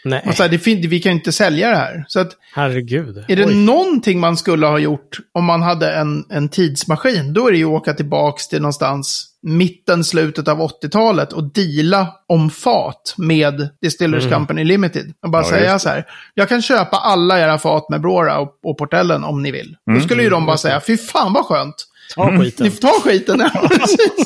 [0.05, 2.03] Nej, Och så här, det fin- vi kan ju inte sälja det här.
[2.07, 3.25] Så att, herregud.
[3.27, 3.55] är det Oj.
[3.55, 7.65] någonting man skulle ha gjort om man hade en, en tidsmaskin, då är det ju
[7.65, 14.25] att åka tillbaks till någonstans mitten, slutet av 80-talet och deala om fat med Distillers
[14.25, 14.35] Mm.
[14.39, 15.13] Company Limited.
[15.23, 18.39] Och bara Ja, säga just så här, jag kan köpa alla era fat med Brora
[18.39, 19.75] och, och Portellen om ni vill.
[19.87, 19.99] Mm.
[19.99, 21.75] Då skulle ju de bara säga, fy fan vad skönt.
[22.15, 22.63] Ta skiten.
[22.65, 23.39] Ni får ta skiten.
[23.53, 24.23] Ja, precis.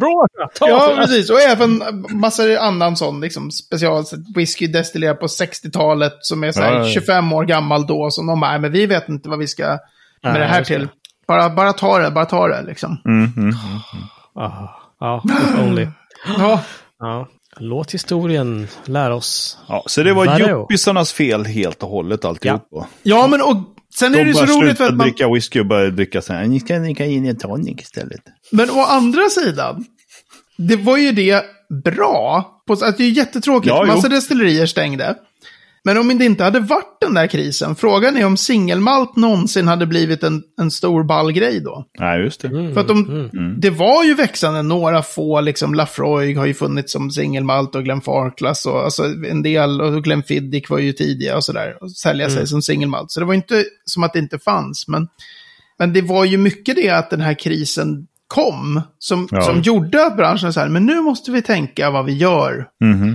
[0.00, 0.26] Bra!
[0.58, 1.30] Ta Ja, precis.
[1.30, 4.04] Och även massa annan sån liksom, special
[4.36, 6.92] whisky destillerad på 60-talet som är så här Ja, ja, ja.
[6.92, 8.10] 25 år gammal då.
[8.10, 9.78] Som de bara, "Nej, men vi vet inte vad vi ska med
[10.22, 10.88] Nej, det här till.
[11.28, 12.98] Bara, bara ta det, bara ta det liksom.
[13.04, 13.54] Mm, mm.
[14.34, 14.68] Ah,
[15.00, 15.22] Ja,
[15.62, 15.88] only.
[16.38, 16.62] Ja,
[16.98, 17.28] Ja.
[17.58, 19.58] Låt historien lära oss.
[19.68, 22.86] Ja, så det var yuppisarnas fel helt och hållet alltihopa.
[23.02, 23.56] ja men och
[23.98, 25.06] sen är De det så roligt för att man...
[25.06, 26.46] dricka whisky och började dricka så här.
[26.46, 28.20] Ni ska dricka gin and tonic istället.
[28.52, 29.84] Men å andra sidan,
[30.58, 31.44] det var ju det
[31.84, 32.52] bra.
[32.66, 33.94] På, alltså, det är jättetråkigt, Ja, jo.
[33.94, 35.14] massa destillerier stängde.
[35.86, 39.86] Men om det inte hade varit den där krisen, frågan är om singelmalt någonsin hade
[39.86, 41.84] blivit en, en stor ball grej då.
[41.98, 42.48] Nej, just det.
[42.48, 43.60] Mm, För att de, mm.
[43.60, 48.66] det var ju växande, några få, liksom Lafroig har ju funnits som singelmalt och Glenfarclas
[48.66, 52.46] och alltså, en del, och Glenfiddich var ju tidiga och sådär, och sälja sig Mm.
[52.46, 53.10] som singelmalt.
[53.10, 55.08] Så det var inte som att det inte fanns, men,
[55.78, 59.40] men det var ju mycket det att den här krisen kom, som, Ja.
[59.40, 62.68] som gjorde att branschen så här, men nu måste vi tänka vad vi gör.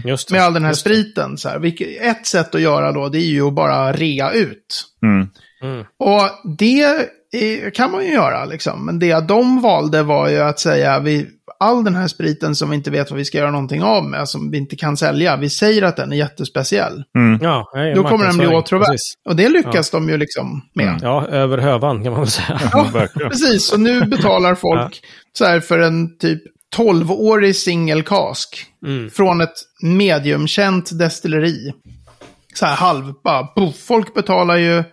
[0.06, 0.34] Just det.
[0.34, 1.38] med all den här Just spriten.
[1.38, 1.60] Så här.
[1.60, 4.86] Vilket, ett sätt att göra då, det är ju att bara rea ut.
[5.04, 5.28] Mm.
[5.64, 5.86] Mm.
[6.00, 6.82] Och det
[7.34, 8.86] är, kan man ju göra, liksom.
[8.86, 11.28] Men det de valde var ju att säga, vi,
[11.62, 14.30] all den här spriten som vi inte vet vad vi ska göra någonting av med,
[14.30, 17.04] som vi inte kan sälja, vi säger att den är jättespeciell.
[17.18, 17.40] Mm.
[17.42, 18.98] Ja, nej, Då kommer den bli åtråvärd.
[19.30, 20.88] Och det lyckas de ju liksom med.
[20.88, 21.00] Mm.
[21.02, 22.60] Ja, över hövan kan man väl säga.
[22.74, 23.08] Ja.
[23.30, 25.02] Precis, och nu betalar folk
[25.38, 26.42] så här för en typ
[26.78, 29.10] 12-årig single cask Mm.
[29.10, 31.74] från ett mediumkänt destilleri.
[32.54, 33.48] Så här halv, bara,
[33.88, 34.84] folk betalar ju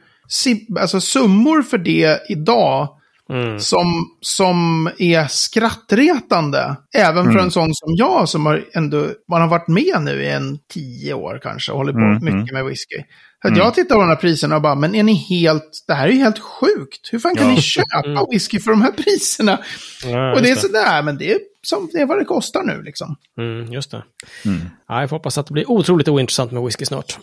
[0.80, 2.88] alltså summor för det idag
[3.32, 3.60] Mm.
[3.60, 6.76] som, som är skrattretande.
[6.94, 7.32] Även Mm.
[7.32, 10.58] för en sån som jag som har ändå, man har varit med nu i en
[10.72, 12.96] tio år kanske och hållit på Mm, mycket med whisky.
[13.42, 15.94] Så att jag tittar på de här priserna och bara, men är ni helt, det
[15.94, 17.08] här är ju helt sjukt.
[17.12, 17.54] Hur fan kan Ja.
[17.54, 19.58] ni köpa whisky för de här priserna?
[20.04, 22.82] Ja, och det är sådär, men det är, som, det är vad det kostar nu
[22.82, 23.16] liksom.
[23.40, 24.02] Mm, just det.
[24.44, 24.60] Mm.
[24.88, 27.18] Ja, jag får hoppas att det blir otroligt ointressant med whisky snart.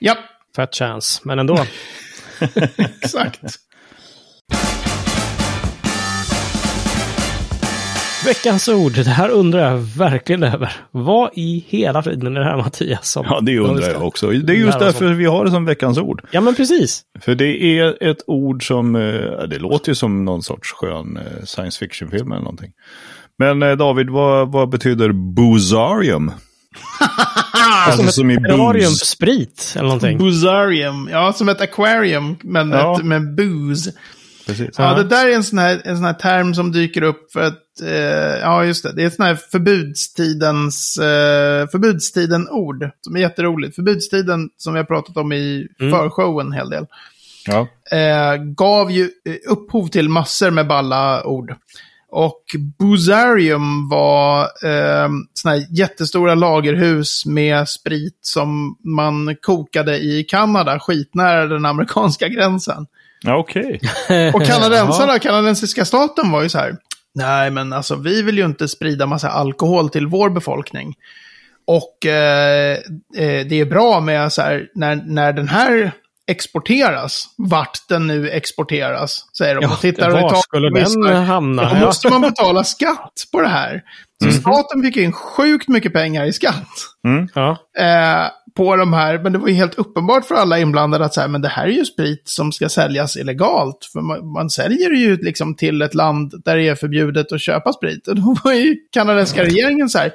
[0.00, 0.16] Ja,
[0.56, 1.64] Fat chance, men ändå.
[3.02, 3.40] exakt.
[8.26, 10.72] Veckans ord, det här undrar jag verkligen över.
[10.90, 13.10] Vad i hela friden är det här Mattias?
[13.10, 14.26] Som Ja, det undrar jag också.
[14.30, 16.22] Det är just därför vi har det som veckans ord.
[16.30, 17.02] Ja, men precis.
[17.20, 21.44] För det är ett ord som, eh, det låter ju som någon sorts skön eh,
[21.44, 22.70] science fiction-film eller någonting.
[23.38, 26.32] Men eh, David, vad, vad betyder boozarium?
[27.86, 28.98] alltså som i Terrarium booze.
[28.98, 30.18] för sprit eller någonting.
[30.18, 32.96] Boozarium, ja som ett aquarium, men Ja.
[32.98, 33.92] ett, med booze.
[34.46, 34.68] Precis.
[34.78, 37.40] Ja, det där är en sån, här, en sån här term som dyker upp för
[37.42, 43.20] att, eh, ja just det, det är ett sån här förbudstidens, eh, förbudstiden-ord som är
[43.20, 43.74] jätteroligt.
[43.74, 45.92] Förbudstiden, som vi har pratat om i Mm.
[45.92, 46.86] förshowen en hel del,
[47.46, 47.68] Ja.
[47.98, 51.54] eh, gav ju eh, upphov till massor med balla ord.
[52.14, 52.42] Och
[52.78, 61.46] Boozarium var eh, såna här jättestora lagerhus med sprit som man kokade i Kanada, skitnära
[61.46, 62.86] den amerikanska gränsen.
[63.22, 63.80] Ja, okej.
[64.34, 66.76] Och kanadensarna, kanadensiska staten var ju så här.
[67.14, 70.94] Nej, men alltså vi vill ju inte sprida massa alkohol till vår befolkning.
[71.66, 72.72] Och eh,
[73.16, 75.92] eh, det är bra med så här, när, när den här
[76.30, 79.62] exporteras, vart den nu exporteras, säger de.
[79.64, 81.12] Ja, och tittar och var tar- skulle den lyssnar.
[81.22, 81.74] hamna?
[81.74, 83.82] Då måste man betala skatt på det här.
[84.24, 86.68] Så staten fick in sjukt mycket pengar i skatt
[87.34, 87.50] Ja.
[87.78, 89.18] eh, på de här.
[89.18, 91.64] Men det var ju helt uppenbart för alla inblandade att så här, men det här
[91.64, 93.88] är ju sprit som ska säljas illegalt.
[93.92, 97.72] För man, man säljer ju liksom till ett land där det är förbjudet att köpa
[97.72, 98.08] sprit.
[98.08, 100.12] Och då var ju kanadensiska regeringen så här,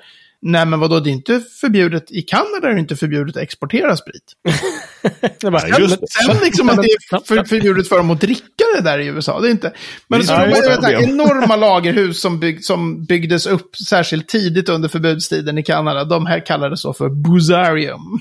[0.48, 3.98] nej men vadå, det är inte förbjudet, i Kanada är det inte förbjudet att exportera
[3.98, 4.34] sprit.
[5.42, 8.82] Det bara, Sen, sen liksom att det är för, förbjudet för dem att dricka det
[8.82, 9.74] där i USA, det är inte.
[10.08, 15.58] Men så så här enorma lagerhus som, bygg, som byggdes upp särskilt tidigt under förbudstiden
[15.58, 16.04] i Kanada.
[16.04, 18.20] De här kallades så för boozarium.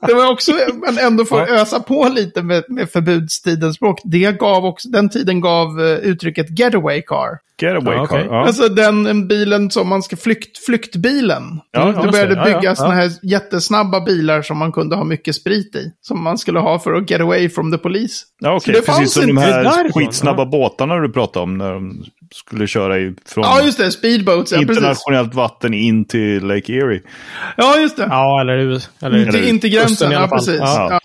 [0.06, 0.52] det var också,
[0.86, 4.00] men ändå får ösa på lite med, med förbudstidens språk.
[4.04, 7.49] Det gav också, den tiden gav eh, uttrycket getaway car.
[7.62, 8.16] Getaway Ja, car.
[8.16, 8.26] okej.
[8.30, 8.46] Ja.
[8.46, 11.60] Alltså den bilen som man ska, flykt, flyktbilen.
[11.70, 12.34] Ja, det började.
[12.34, 12.74] Ja, ja, byggas ja.
[12.74, 15.92] såna här jättesnabba bilar som man kunde ha mycket sprit i.
[16.00, 18.24] Som man skulle ha för att get away from the police.
[18.40, 18.74] Ja, okej.
[18.74, 21.72] Så det fanns Precis som de inte här därifrån, skitsnabba båtarna du pratade om när
[21.72, 22.94] de skulle köra
[23.28, 23.90] från Ja, just det.
[23.90, 24.76] Speedboats, ja precis.
[24.76, 27.00] internationellt vatten in till Lake Erie.
[27.56, 28.06] Ja, just det.
[28.10, 28.82] Ja, eller...
[29.02, 30.58] eller Inte, inte kusten gränsen, ja precis.
[30.58, 30.88] Ja.
[30.90, 31.00] Ja.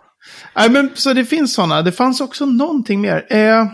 [0.57, 1.81] Nej, men, så det finns sådana.
[1.81, 3.25] Det fanns också någonting mer.
[3.29, 3.65] Eh,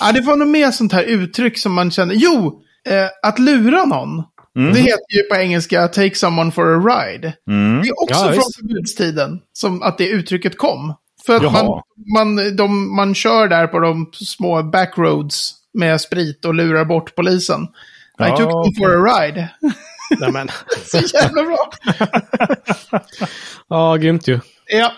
[0.00, 2.14] ja, det var nog mer sånt här uttryck som man kände.
[2.14, 4.24] Jo, eh, att lura någon.
[4.56, 4.74] Mm.
[4.74, 7.32] Det heter ju på engelska take someone for a ride.
[7.50, 7.82] Mm.
[7.82, 10.94] Det är också Ja, från förbudstiden som att det uttrycket kom.
[11.26, 11.82] För att man, Jaha.
[12.14, 17.62] man, de, man kör där på de små backroads med sprit och lurar bort polisen.
[17.62, 17.66] I
[18.18, 19.48] Ja, took them for a ride.
[20.84, 21.70] Så jävla bra.
[23.68, 24.40] Ja, grymt ju.
[24.66, 24.92] Ja.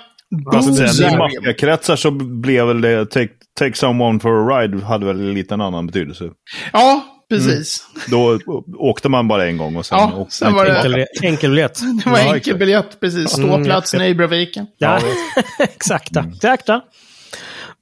[0.63, 5.33] Sen i maffiakretsar så blev väl det take, take someone for a ride hade väl
[5.33, 6.31] lite en annan betydelse.
[6.73, 7.85] Ja, precis.
[8.11, 8.39] Då
[8.79, 10.77] åkte man bara en gång och sen Ja, åkte sen var det-.
[10.77, 11.81] Enkel, enkelbiljett.
[12.05, 12.59] Det var Ja, enkel exakt.
[12.59, 13.39] biljett, precis.
[13.39, 14.09] Mm, Ståplats japp, japp.
[14.09, 14.67] Nybroviken.
[14.79, 15.01] Ja,
[15.59, 16.11] exakt.
[16.35, 16.69] Exakt.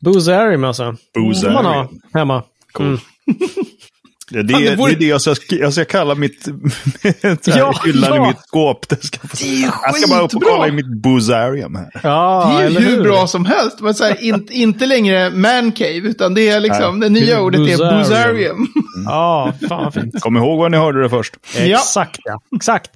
[0.01, 0.97] Boozarium alltså.
[1.15, 1.57] Boozarium.
[1.57, 2.43] får man ha hemma.
[2.79, 2.99] Mm.
[4.31, 6.49] Det, det, Fan, det det, vore- är det jag ska, jag ska kalla mitt
[7.45, 8.25] Ja, hyllan ja.
[8.25, 8.89] i mitt skåp.
[8.89, 11.91] Det ska, Det är jag ska bara upp och kolla i mitt boozarium här.
[12.03, 13.81] Ja, Det är ju hur bra som helst.
[13.81, 17.61] Men så här, inte, inte längre man cave, utan det är liksom, det nya ordet
[17.61, 17.99] är Boozarium.
[17.99, 18.69] boozarium.
[19.07, 20.21] Ja, fan fint.
[20.21, 21.35] Kom ihåg var ni hörde det först.
[21.57, 21.61] Ja.
[21.79, 22.41] Exakt, ja.
[22.57, 22.91] Exakt.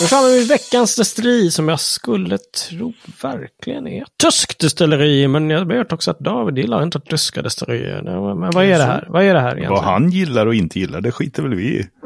[0.00, 5.28] Nu är framme vid veckans destilleri som jag skulle tro verkligen är tyskt destilleri.
[5.28, 8.02] Men jag vet också att David gillar inte tyska destillerier.
[8.34, 9.06] Men vad är det här?
[9.08, 9.72] Vad är det här egentligen?
[9.72, 11.86] Vad han gillar och inte gillar, det skiter väl vi i.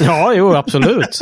[0.00, 1.18] Ja, jo, absolut.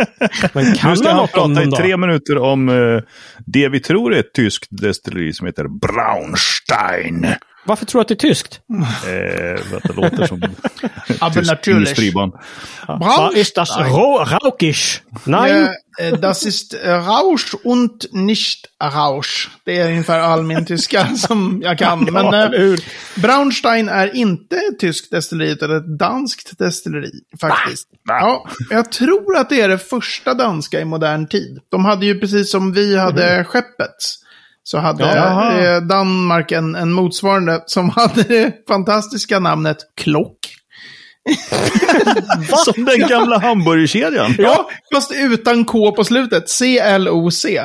[0.52, 3.02] Men Nu kan ska man han prata i tre minuter om eh,
[3.46, 7.26] det vi tror är ett tyskt destilleri som heter Braunstein.
[7.70, 8.60] Varför tror du att det är tyskt?
[8.70, 10.42] Eh, att det låter som
[11.18, 12.14] Aber natürlich.
[12.88, 13.76] Vad ist das?
[13.76, 15.02] Raukisch?
[15.24, 15.68] Nej.
[16.00, 19.50] Eh, Das ist eh, Rausch und nicht Rausch.
[19.64, 22.04] Det är ungefär all min tyska som jag kan.
[22.04, 22.74] Men Ja, eh?
[23.16, 27.10] Braunstein är inte ett tyskt destilleri, utan ett danskt destilleri.
[27.40, 27.88] Faktiskt.
[28.08, 28.18] Va?
[28.20, 31.58] Ja, jag tror att det är det första danska i modern tid.
[31.70, 33.96] De hade ju precis som vi hade skeppet.
[34.62, 35.80] Så hade Jaha.
[35.80, 40.36] Danmark en, en motsvarande som hade det fantastiska namnet Klock.
[42.64, 44.34] Som den gamla hamburgerkedjan.
[44.38, 46.48] Ja, fast utan K på slutet.
[46.50, 47.62] C-L-O-C.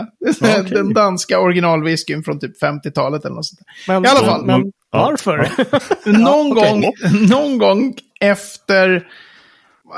[0.69, 3.60] Den danska originalwhiskyn från typ 50-talet eller något sånt.
[3.88, 4.45] Men, I alla fall.
[4.45, 4.99] Men Ja.
[5.05, 5.51] varför?
[6.05, 6.71] Någon, okej.
[6.71, 6.84] gång,
[7.29, 9.03] någon gång efter,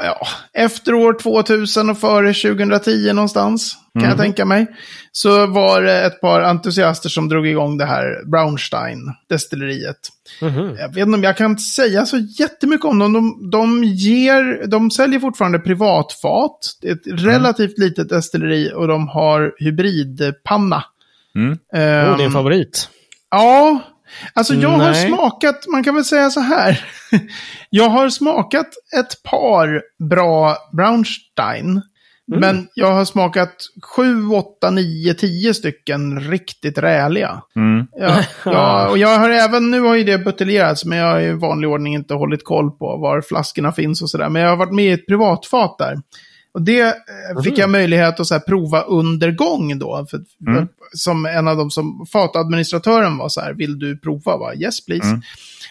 [0.04, 4.10] ja, efter år 2000 och före 2010 någonstans, kan Mhm.
[4.10, 4.68] jag tänka mig,
[5.12, 9.96] så var det ett par entusiaster som drog igång det här Braunstein-destilleriet.
[10.42, 10.76] Mhm.
[10.80, 13.14] Jag vet inte om jag kan säga så jättemycket om dem.
[13.14, 16.60] De, de, ger, de säljer fortfarande privatfat.
[16.82, 17.18] Det är ett Mm.
[17.26, 20.84] relativt litet destilleri och de har hybridpanna.
[21.36, 21.58] Mm.
[21.74, 22.90] Ehm, Oh, din favorit.
[23.32, 23.80] Ja,
[24.34, 25.08] alltså jag har Nej.
[25.08, 26.86] smakat, man kan väl säga så här.
[27.70, 28.68] Jag har smakat
[29.00, 31.82] ett par bra Braunstein.
[32.32, 32.40] Mm.
[32.40, 37.42] Men jag har smakat sju, åtta, nio, tio stycken riktigt räliga.
[37.56, 37.88] Mm.
[38.00, 41.34] Ja, ja, och jag har även, nu har ju det buteljerats, men jag har i
[41.34, 44.30] vanlig ordning inte hållit koll på var flaskorna finns och sådär.
[44.30, 45.96] Men jag har varit med i ett privatfat där.
[46.58, 50.06] Och det eh, fick jag möjlighet att så prova under gång då.
[50.10, 50.68] För, Mm.
[50.94, 54.38] Som en av dem som fatadministratören var så här, vill du prova?
[54.38, 54.54] Va?
[54.56, 55.08] Yes please.
[55.08, 55.22] Mm.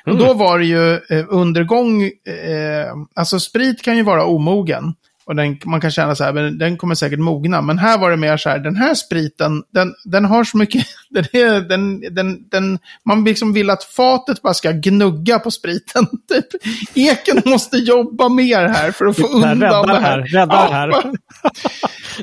[0.07, 4.95] Och då var det ju eh, undergång, eh, alltså sprit kan ju vara omogen.
[5.27, 7.61] Och den, man kan känna så här, men den kommer säkert mogna.
[7.63, 10.87] Men här var det mer så här, den här spriten, den, den har så mycket,
[11.11, 16.07] den är, den, den, den, man liksom vill att fatet bara ska gnugga på spriten.
[16.29, 16.47] Typ.
[16.95, 20.01] Eken måste jobba mer här för att få undan rädda det här.
[20.01, 20.93] här, rädda det här.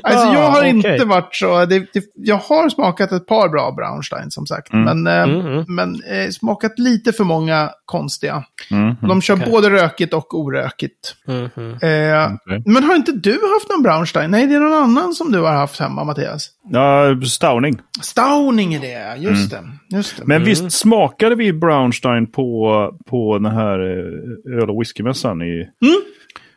[0.02, 1.06] Alltså jag har Ah, inte okej.
[1.06, 4.72] varit så, det, det, jag har smakat ett par bra Braunstein som sagt.
[4.72, 5.64] Men, eh, Mm, mm.
[5.68, 8.44] men eh, smakat lite för många konstiga.
[8.70, 8.94] Mm.
[9.08, 9.50] De kör Okej.
[9.50, 11.14] både rökigt och orökigt.
[11.26, 11.38] Mhm.
[11.82, 12.62] Eh, Okej.
[12.66, 14.30] Men har inte du haft någon Braunstein?
[14.30, 16.48] Nej, det är någon annan som du har haft hemma, Mattias.
[16.70, 17.78] Ja, Stauning.
[18.02, 19.62] Stauning är det, just det.
[19.96, 20.22] Just det.
[20.26, 25.66] Men visst smakade vi Brownstein på, på den här eh, öl och whiskymässan i,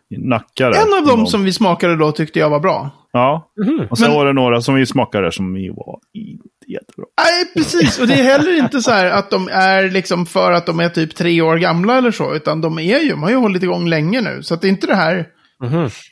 [0.09, 0.69] i Nacka?
[0.69, 0.87] där?
[0.87, 2.89] en av dem Någon- som vi smakade då tyckte jag var bra.
[3.11, 3.87] Ja, Mhm.
[3.91, 7.05] och sen Men- var det några som vi smakade som vi var inte jättebra.
[7.21, 7.99] Nej, precis.
[7.99, 10.89] Och det är heller inte så här att de är liksom för att de är
[10.89, 12.35] typ tre år gamla eller så.
[12.35, 14.43] Utan de är ju, de har ju hållit igång länge nu.
[14.43, 15.25] Så att det är inte det här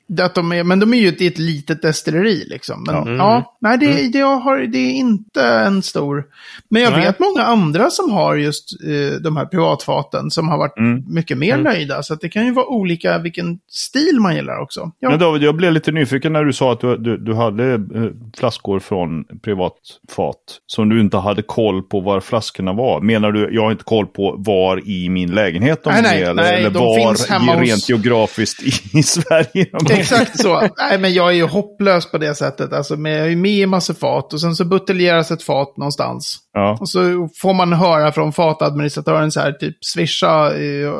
[0.07, 2.83] Det Att de är, men de är ju i ett litet destilleri liksom.
[2.87, 3.03] Men, Ja.
[3.17, 3.31] ja.
[3.35, 3.43] Mm.
[3.61, 6.23] nej, det, det, jag har, det är inte en stor...
[6.69, 7.01] Men jag Nej.
[7.05, 11.03] vet många andra som har just eh, de här privatfaten som har varit Mm.
[11.07, 11.63] mycket mer Mm.
[11.63, 12.03] nöjda.
[12.03, 14.91] Så det kan ju vara olika vilken stil man gillar också.
[14.99, 15.09] Ja.
[15.09, 17.79] Men David, jag blev lite nyfiken när du sa att du, du, du hade eh,
[18.37, 20.37] flaskor från privatfat
[20.67, 23.01] som du inte hade koll på var flaskorna var.
[23.01, 26.29] Menar du, jag har inte koll på var i min lägenhet de Nej, nej, är?
[26.29, 27.29] Eller, nej, eller var hos-
[27.69, 28.63] rent geografiskt
[28.95, 29.99] i Sverige de är?
[29.99, 30.61] Exakt så.
[30.77, 32.73] Nej, men jag är ju hopplös på det sättet.
[32.73, 36.38] Alltså, med, jag är med i massa fat och sen så buteljeras ett fat någonstans.
[36.53, 36.77] Ja.
[36.81, 40.91] Och så får man höra från fatadministratören så här, typ swisha eh,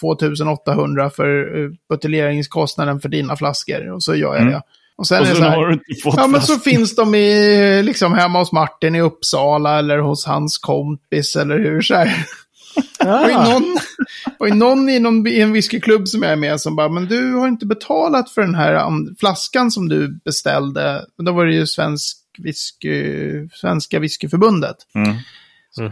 [0.00, 3.92] 2800 för eh, buteljeringskostnaden för dina flaskor.
[3.92, 4.52] Och så gör jag Mm.
[4.52, 4.62] det.
[4.96, 7.14] Och sen Och sen så här, har du inte fått Ja, men så finns de
[7.14, 11.80] i, liksom hemma hos Martin i Uppsala eller hos hans kompis eller hur.
[11.80, 12.26] Så här.
[12.98, 13.76] Det var ju någon,
[14.38, 17.06] var ju någon i, någon i en whiskyklubb som jag är med som bara, men
[17.06, 21.04] du har inte betalat för den här flaskan som du beställde.
[21.16, 24.76] Men Då var det ju svensk whisky, Svenska whiskyförbundet.
[24.94, 25.16] Mm.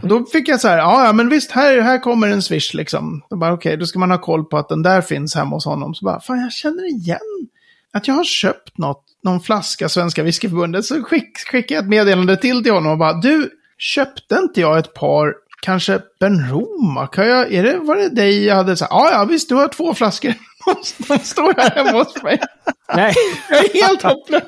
[0.01, 2.73] Och då fick jag så här, ja, ja men visst, här, här kommer en swish
[2.73, 3.23] liksom.
[3.29, 5.65] Då bara, okej, då ska man ha koll på att den där finns hemma hos
[5.65, 5.95] honom.
[5.95, 7.47] Så bara, fan jag känner igen
[7.93, 10.85] att jag har köpt något, någon flaska Svenska whiskyförbundet.
[10.85, 14.79] Så skick, skickade jag ett meddelande till till honom och bara, du, köpte inte jag
[14.79, 17.07] ett par, kanske Benroma?
[17.07, 18.91] Kan jag, är det, var det dig jag hade sagt?
[18.91, 20.33] Ja, ja, visst, du har två flaskor.
[21.07, 22.39] De står här hemma hos mig.
[22.95, 23.13] Nej.
[23.49, 24.43] Jag är helt hopplös.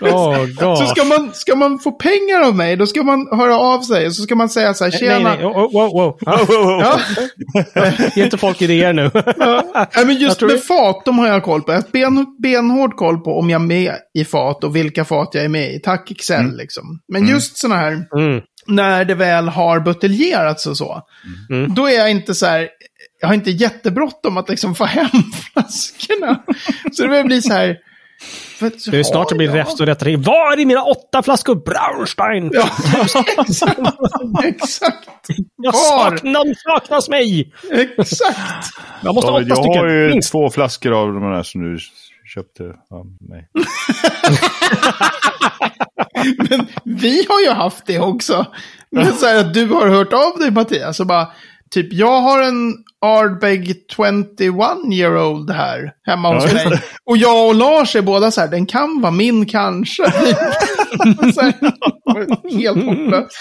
[0.00, 0.76] Oh.
[0.76, 4.06] Så ska man, ska man få pengar av mig, då ska man höra av sig.
[4.06, 5.18] Och så ska man säga så här, tjena.
[5.28, 5.44] Nej, nej.
[5.46, 6.18] Oh, wow, wow.
[6.20, 7.00] Ja,
[7.74, 9.10] Ja, Ge inte folk idéer nu.
[9.38, 11.72] Ja, men just med det- fat, de har jag koll på.
[11.72, 15.28] Jag har ben, benhård koll på om jag är med i fat och vilka fat
[15.32, 15.80] jag är med i.
[15.80, 16.84] Tack Excel liksom.
[17.12, 18.40] Men just sådana här, Mm.
[18.66, 21.02] När det väl har buteljerats och så.
[21.50, 21.74] Mm.
[21.74, 22.68] Då är jag inte så här,
[23.20, 25.06] jag har inte jättebråttom att liksom få hem
[25.52, 26.42] flaskorna.
[26.92, 27.76] Så det börjar bli så här.
[28.58, 30.16] för Det är snart det blir räfst och rättare.
[30.16, 32.50] Var är mina åtta flaskor Braunstein?
[32.52, 32.68] Ja,
[33.42, 33.84] exakt.
[34.44, 35.08] exakt.
[35.56, 37.52] Jag saknar, de saknas mig!
[37.72, 38.66] Exakt.
[39.02, 39.90] Jag måste ha åtta jag har stycken.
[39.90, 40.32] ju Minst.
[40.32, 41.78] två flaskor av de här som du
[42.34, 43.48] köpte av mig.
[46.48, 48.46] Men vi har ju haft det också.
[48.90, 51.00] Men så här att du har hört av dig Mattias.
[51.00, 51.28] Och bara,
[51.70, 54.40] typ jag har en Ardbeg 21
[54.92, 56.68] year old här hemma hos Ja.
[56.70, 56.80] mig.
[57.04, 60.12] Och jag och Lars är båda så här, den kan vara min kanske.
[61.34, 61.54] så här,
[62.58, 63.36] helt hopplöst.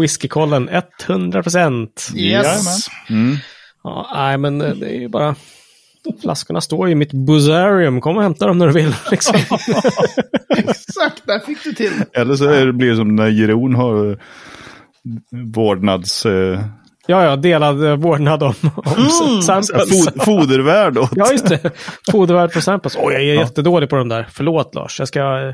[0.00, 0.70] Whiskykollen
[1.06, 2.08] 100 procent.
[2.16, 2.86] Yes.
[3.10, 3.36] Mm.
[3.84, 5.34] Ja, nej, men eh, det är ju bara...
[6.22, 8.00] Flaskorna står ju i mitt buzzarium.
[8.00, 8.94] Kom och hämta dem när du vill.
[9.10, 9.36] Liksom.
[10.56, 11.92] Exakt, där fick du till.
[12.12, 14.16] Eller så är det blir det som när Jeroen har eh,
[15.54, 16.26] vårdnads...
[16.26, 16.60] Eh,
[17.10, 20.04] Ja, ja, delad eh, vårdnad om, om samples.
[20.04, 21.10] fod, fodervärd åt.
[21.14, 21.70] Ja, just det.
[22.10, 22.96] Fodervärd för samples.
[22.96, 24.28] Åh, jag är jättedålig på de där.
[24.30, 24.98] Förlåt, Lars.
[24.98, 25.52] Jag ska...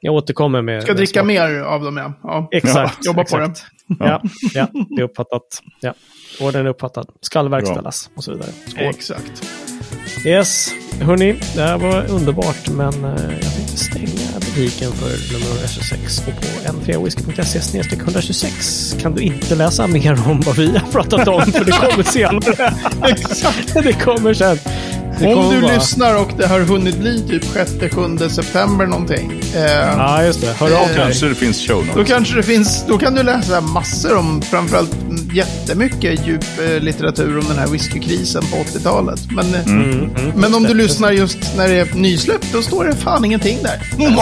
[0.00, 0.82] Jag återkommer med...
[0.82, 1.26] Ska med dricka smak.
[1.26, 2.12] mer av dem, ja.
[2.22, 2.48] ja.
[2.50, 3.06] Exakt.
[3.06, 3.64] Jobba på exakt.
[3.98, 4.22] Ja,
[4.54, 5.42] ja, det är uppfattat.
[5.80, 5.94] Ja.
[6.40, 7.06] Ordern är uppfattad.
[7.20, 8.50] Skall verkställas och så vidare.
[8.66, 8.84] Skål.
[8.84, 9.61] Exakt.
[10.24, 13.10] Yes, hörni, det här var underbart, men eh,
[13.42, 19.86] jag tänkte stänga butiken för nummer 26 och på n3whisky.se 126 kan du inte läsa
[19.86, 22.74] mer om vad vi har pratat om, för det kommer senare.
[23.08, 23.74] Exakt.
[23.74, 24.58] det kommer sen.
[25.20, 29.32] Om du bara- lyssnar och det har hunnit bli typ 6-7 september någonting.
[29.56, 30.52] Eh, Ja, just det.
[30.52, 30.96] Hör av dig.
[30.96, 32.08] Kanske det finns show Då notes.
[32.14, 34.96] kanske det finns, då kan du läsa massor om, framförallt
[35.32, 39.20] jättemycket djup eh, litteratur om den här whiskykrisen på 80-talet.
[39.30, 40.32] Men, eh, Mm, mm.
[40.36, 43.82] men om du lyssnar just när det är nysläppt, då står det fan ingenting där.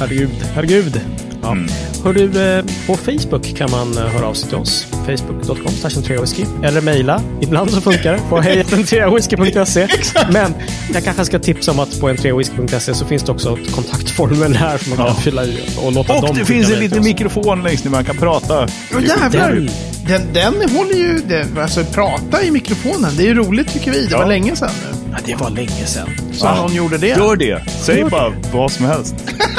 [0.00, 1.00] Herregud, herregud.
[1.42, 1.50] Ja.
[1.52, 1.68] Mm.
[2.08, 4.86] Hör du, eh, på Facebook kan man eh, höra av sig till oss.
[5.06, 5.72] Facebook.com
[6.20, 7.22] whisky Eller mejla.
[7.40, 8.20] Ibland så funkar det.
[8.28, 9.88] På hejatentreawhisky.se.
[10.32, 10.54] Men
[10.94, 14.88] jag kanske ska tipsa om att på entreawhisky.se så finns det också ett kontaktformulär som
[14.88, 15.14] man kan Ja.
[15.14, 18.16] fylla i och låta Och dem det finns en liten mikrofon längst ner man kan
[18.16, 18.68] prata.
[18.92, 19.52] Ja, jävlar!
[19.52, 19.68] Den-
[20.08, 24.06] Den, den håller ju, det, alltså prata i mikrofonen, det är ju roligt tycker vi.
[24.06, 24.28] Det var Ja.
[24.28, 24.96] länge sedan nu.
[25.12, 26.08] Ja, det var länge sedan.
[26.38, 27.06] Så någon gjorde det.
[27.06, 27.62] Gör det.
[27.80, 29.14] Säg bara vad som helst.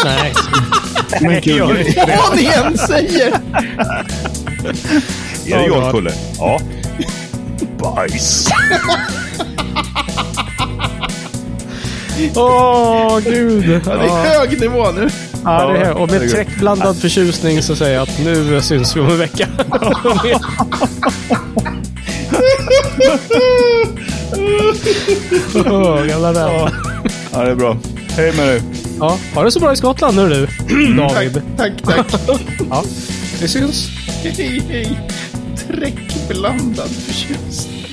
[0.05, 0.33] Nej.
[1.21, 2.17] Men gör gör det.
[2.29, 3.33] Vad ni än säger!
[5.47, 6.11] Är det Kulle?
[6.37, 6.59] Ja.
[7.79, 8.47] Bajs.
[12.35, 13.81] Åh, gud.
[13.85, 15.09] Ja, det är hög nivå nu.
[15.43, 19.09] Ja, det är, och med träckblandad förtjusning så säger jag att nu syns vi om
[19.09, 19.47] en vecka.
[26.07, 26.73] Gamla rävar.
[27.31, 27.77] Ja, det är bra.
[28.09, 28.61] Hej med dig.
[28.99, 30.47] Ja, ha det så bra i Skottland nu du,
[30.97, 31.41] David.
[31.57, 32.05] Tack, tack.
[32.69, 32.83] Ja,
[33.41, 33.89] vi syns.
[34.23, 34.99] hej, hej.
[35.67, 37.85] Träckblandad förtjusning.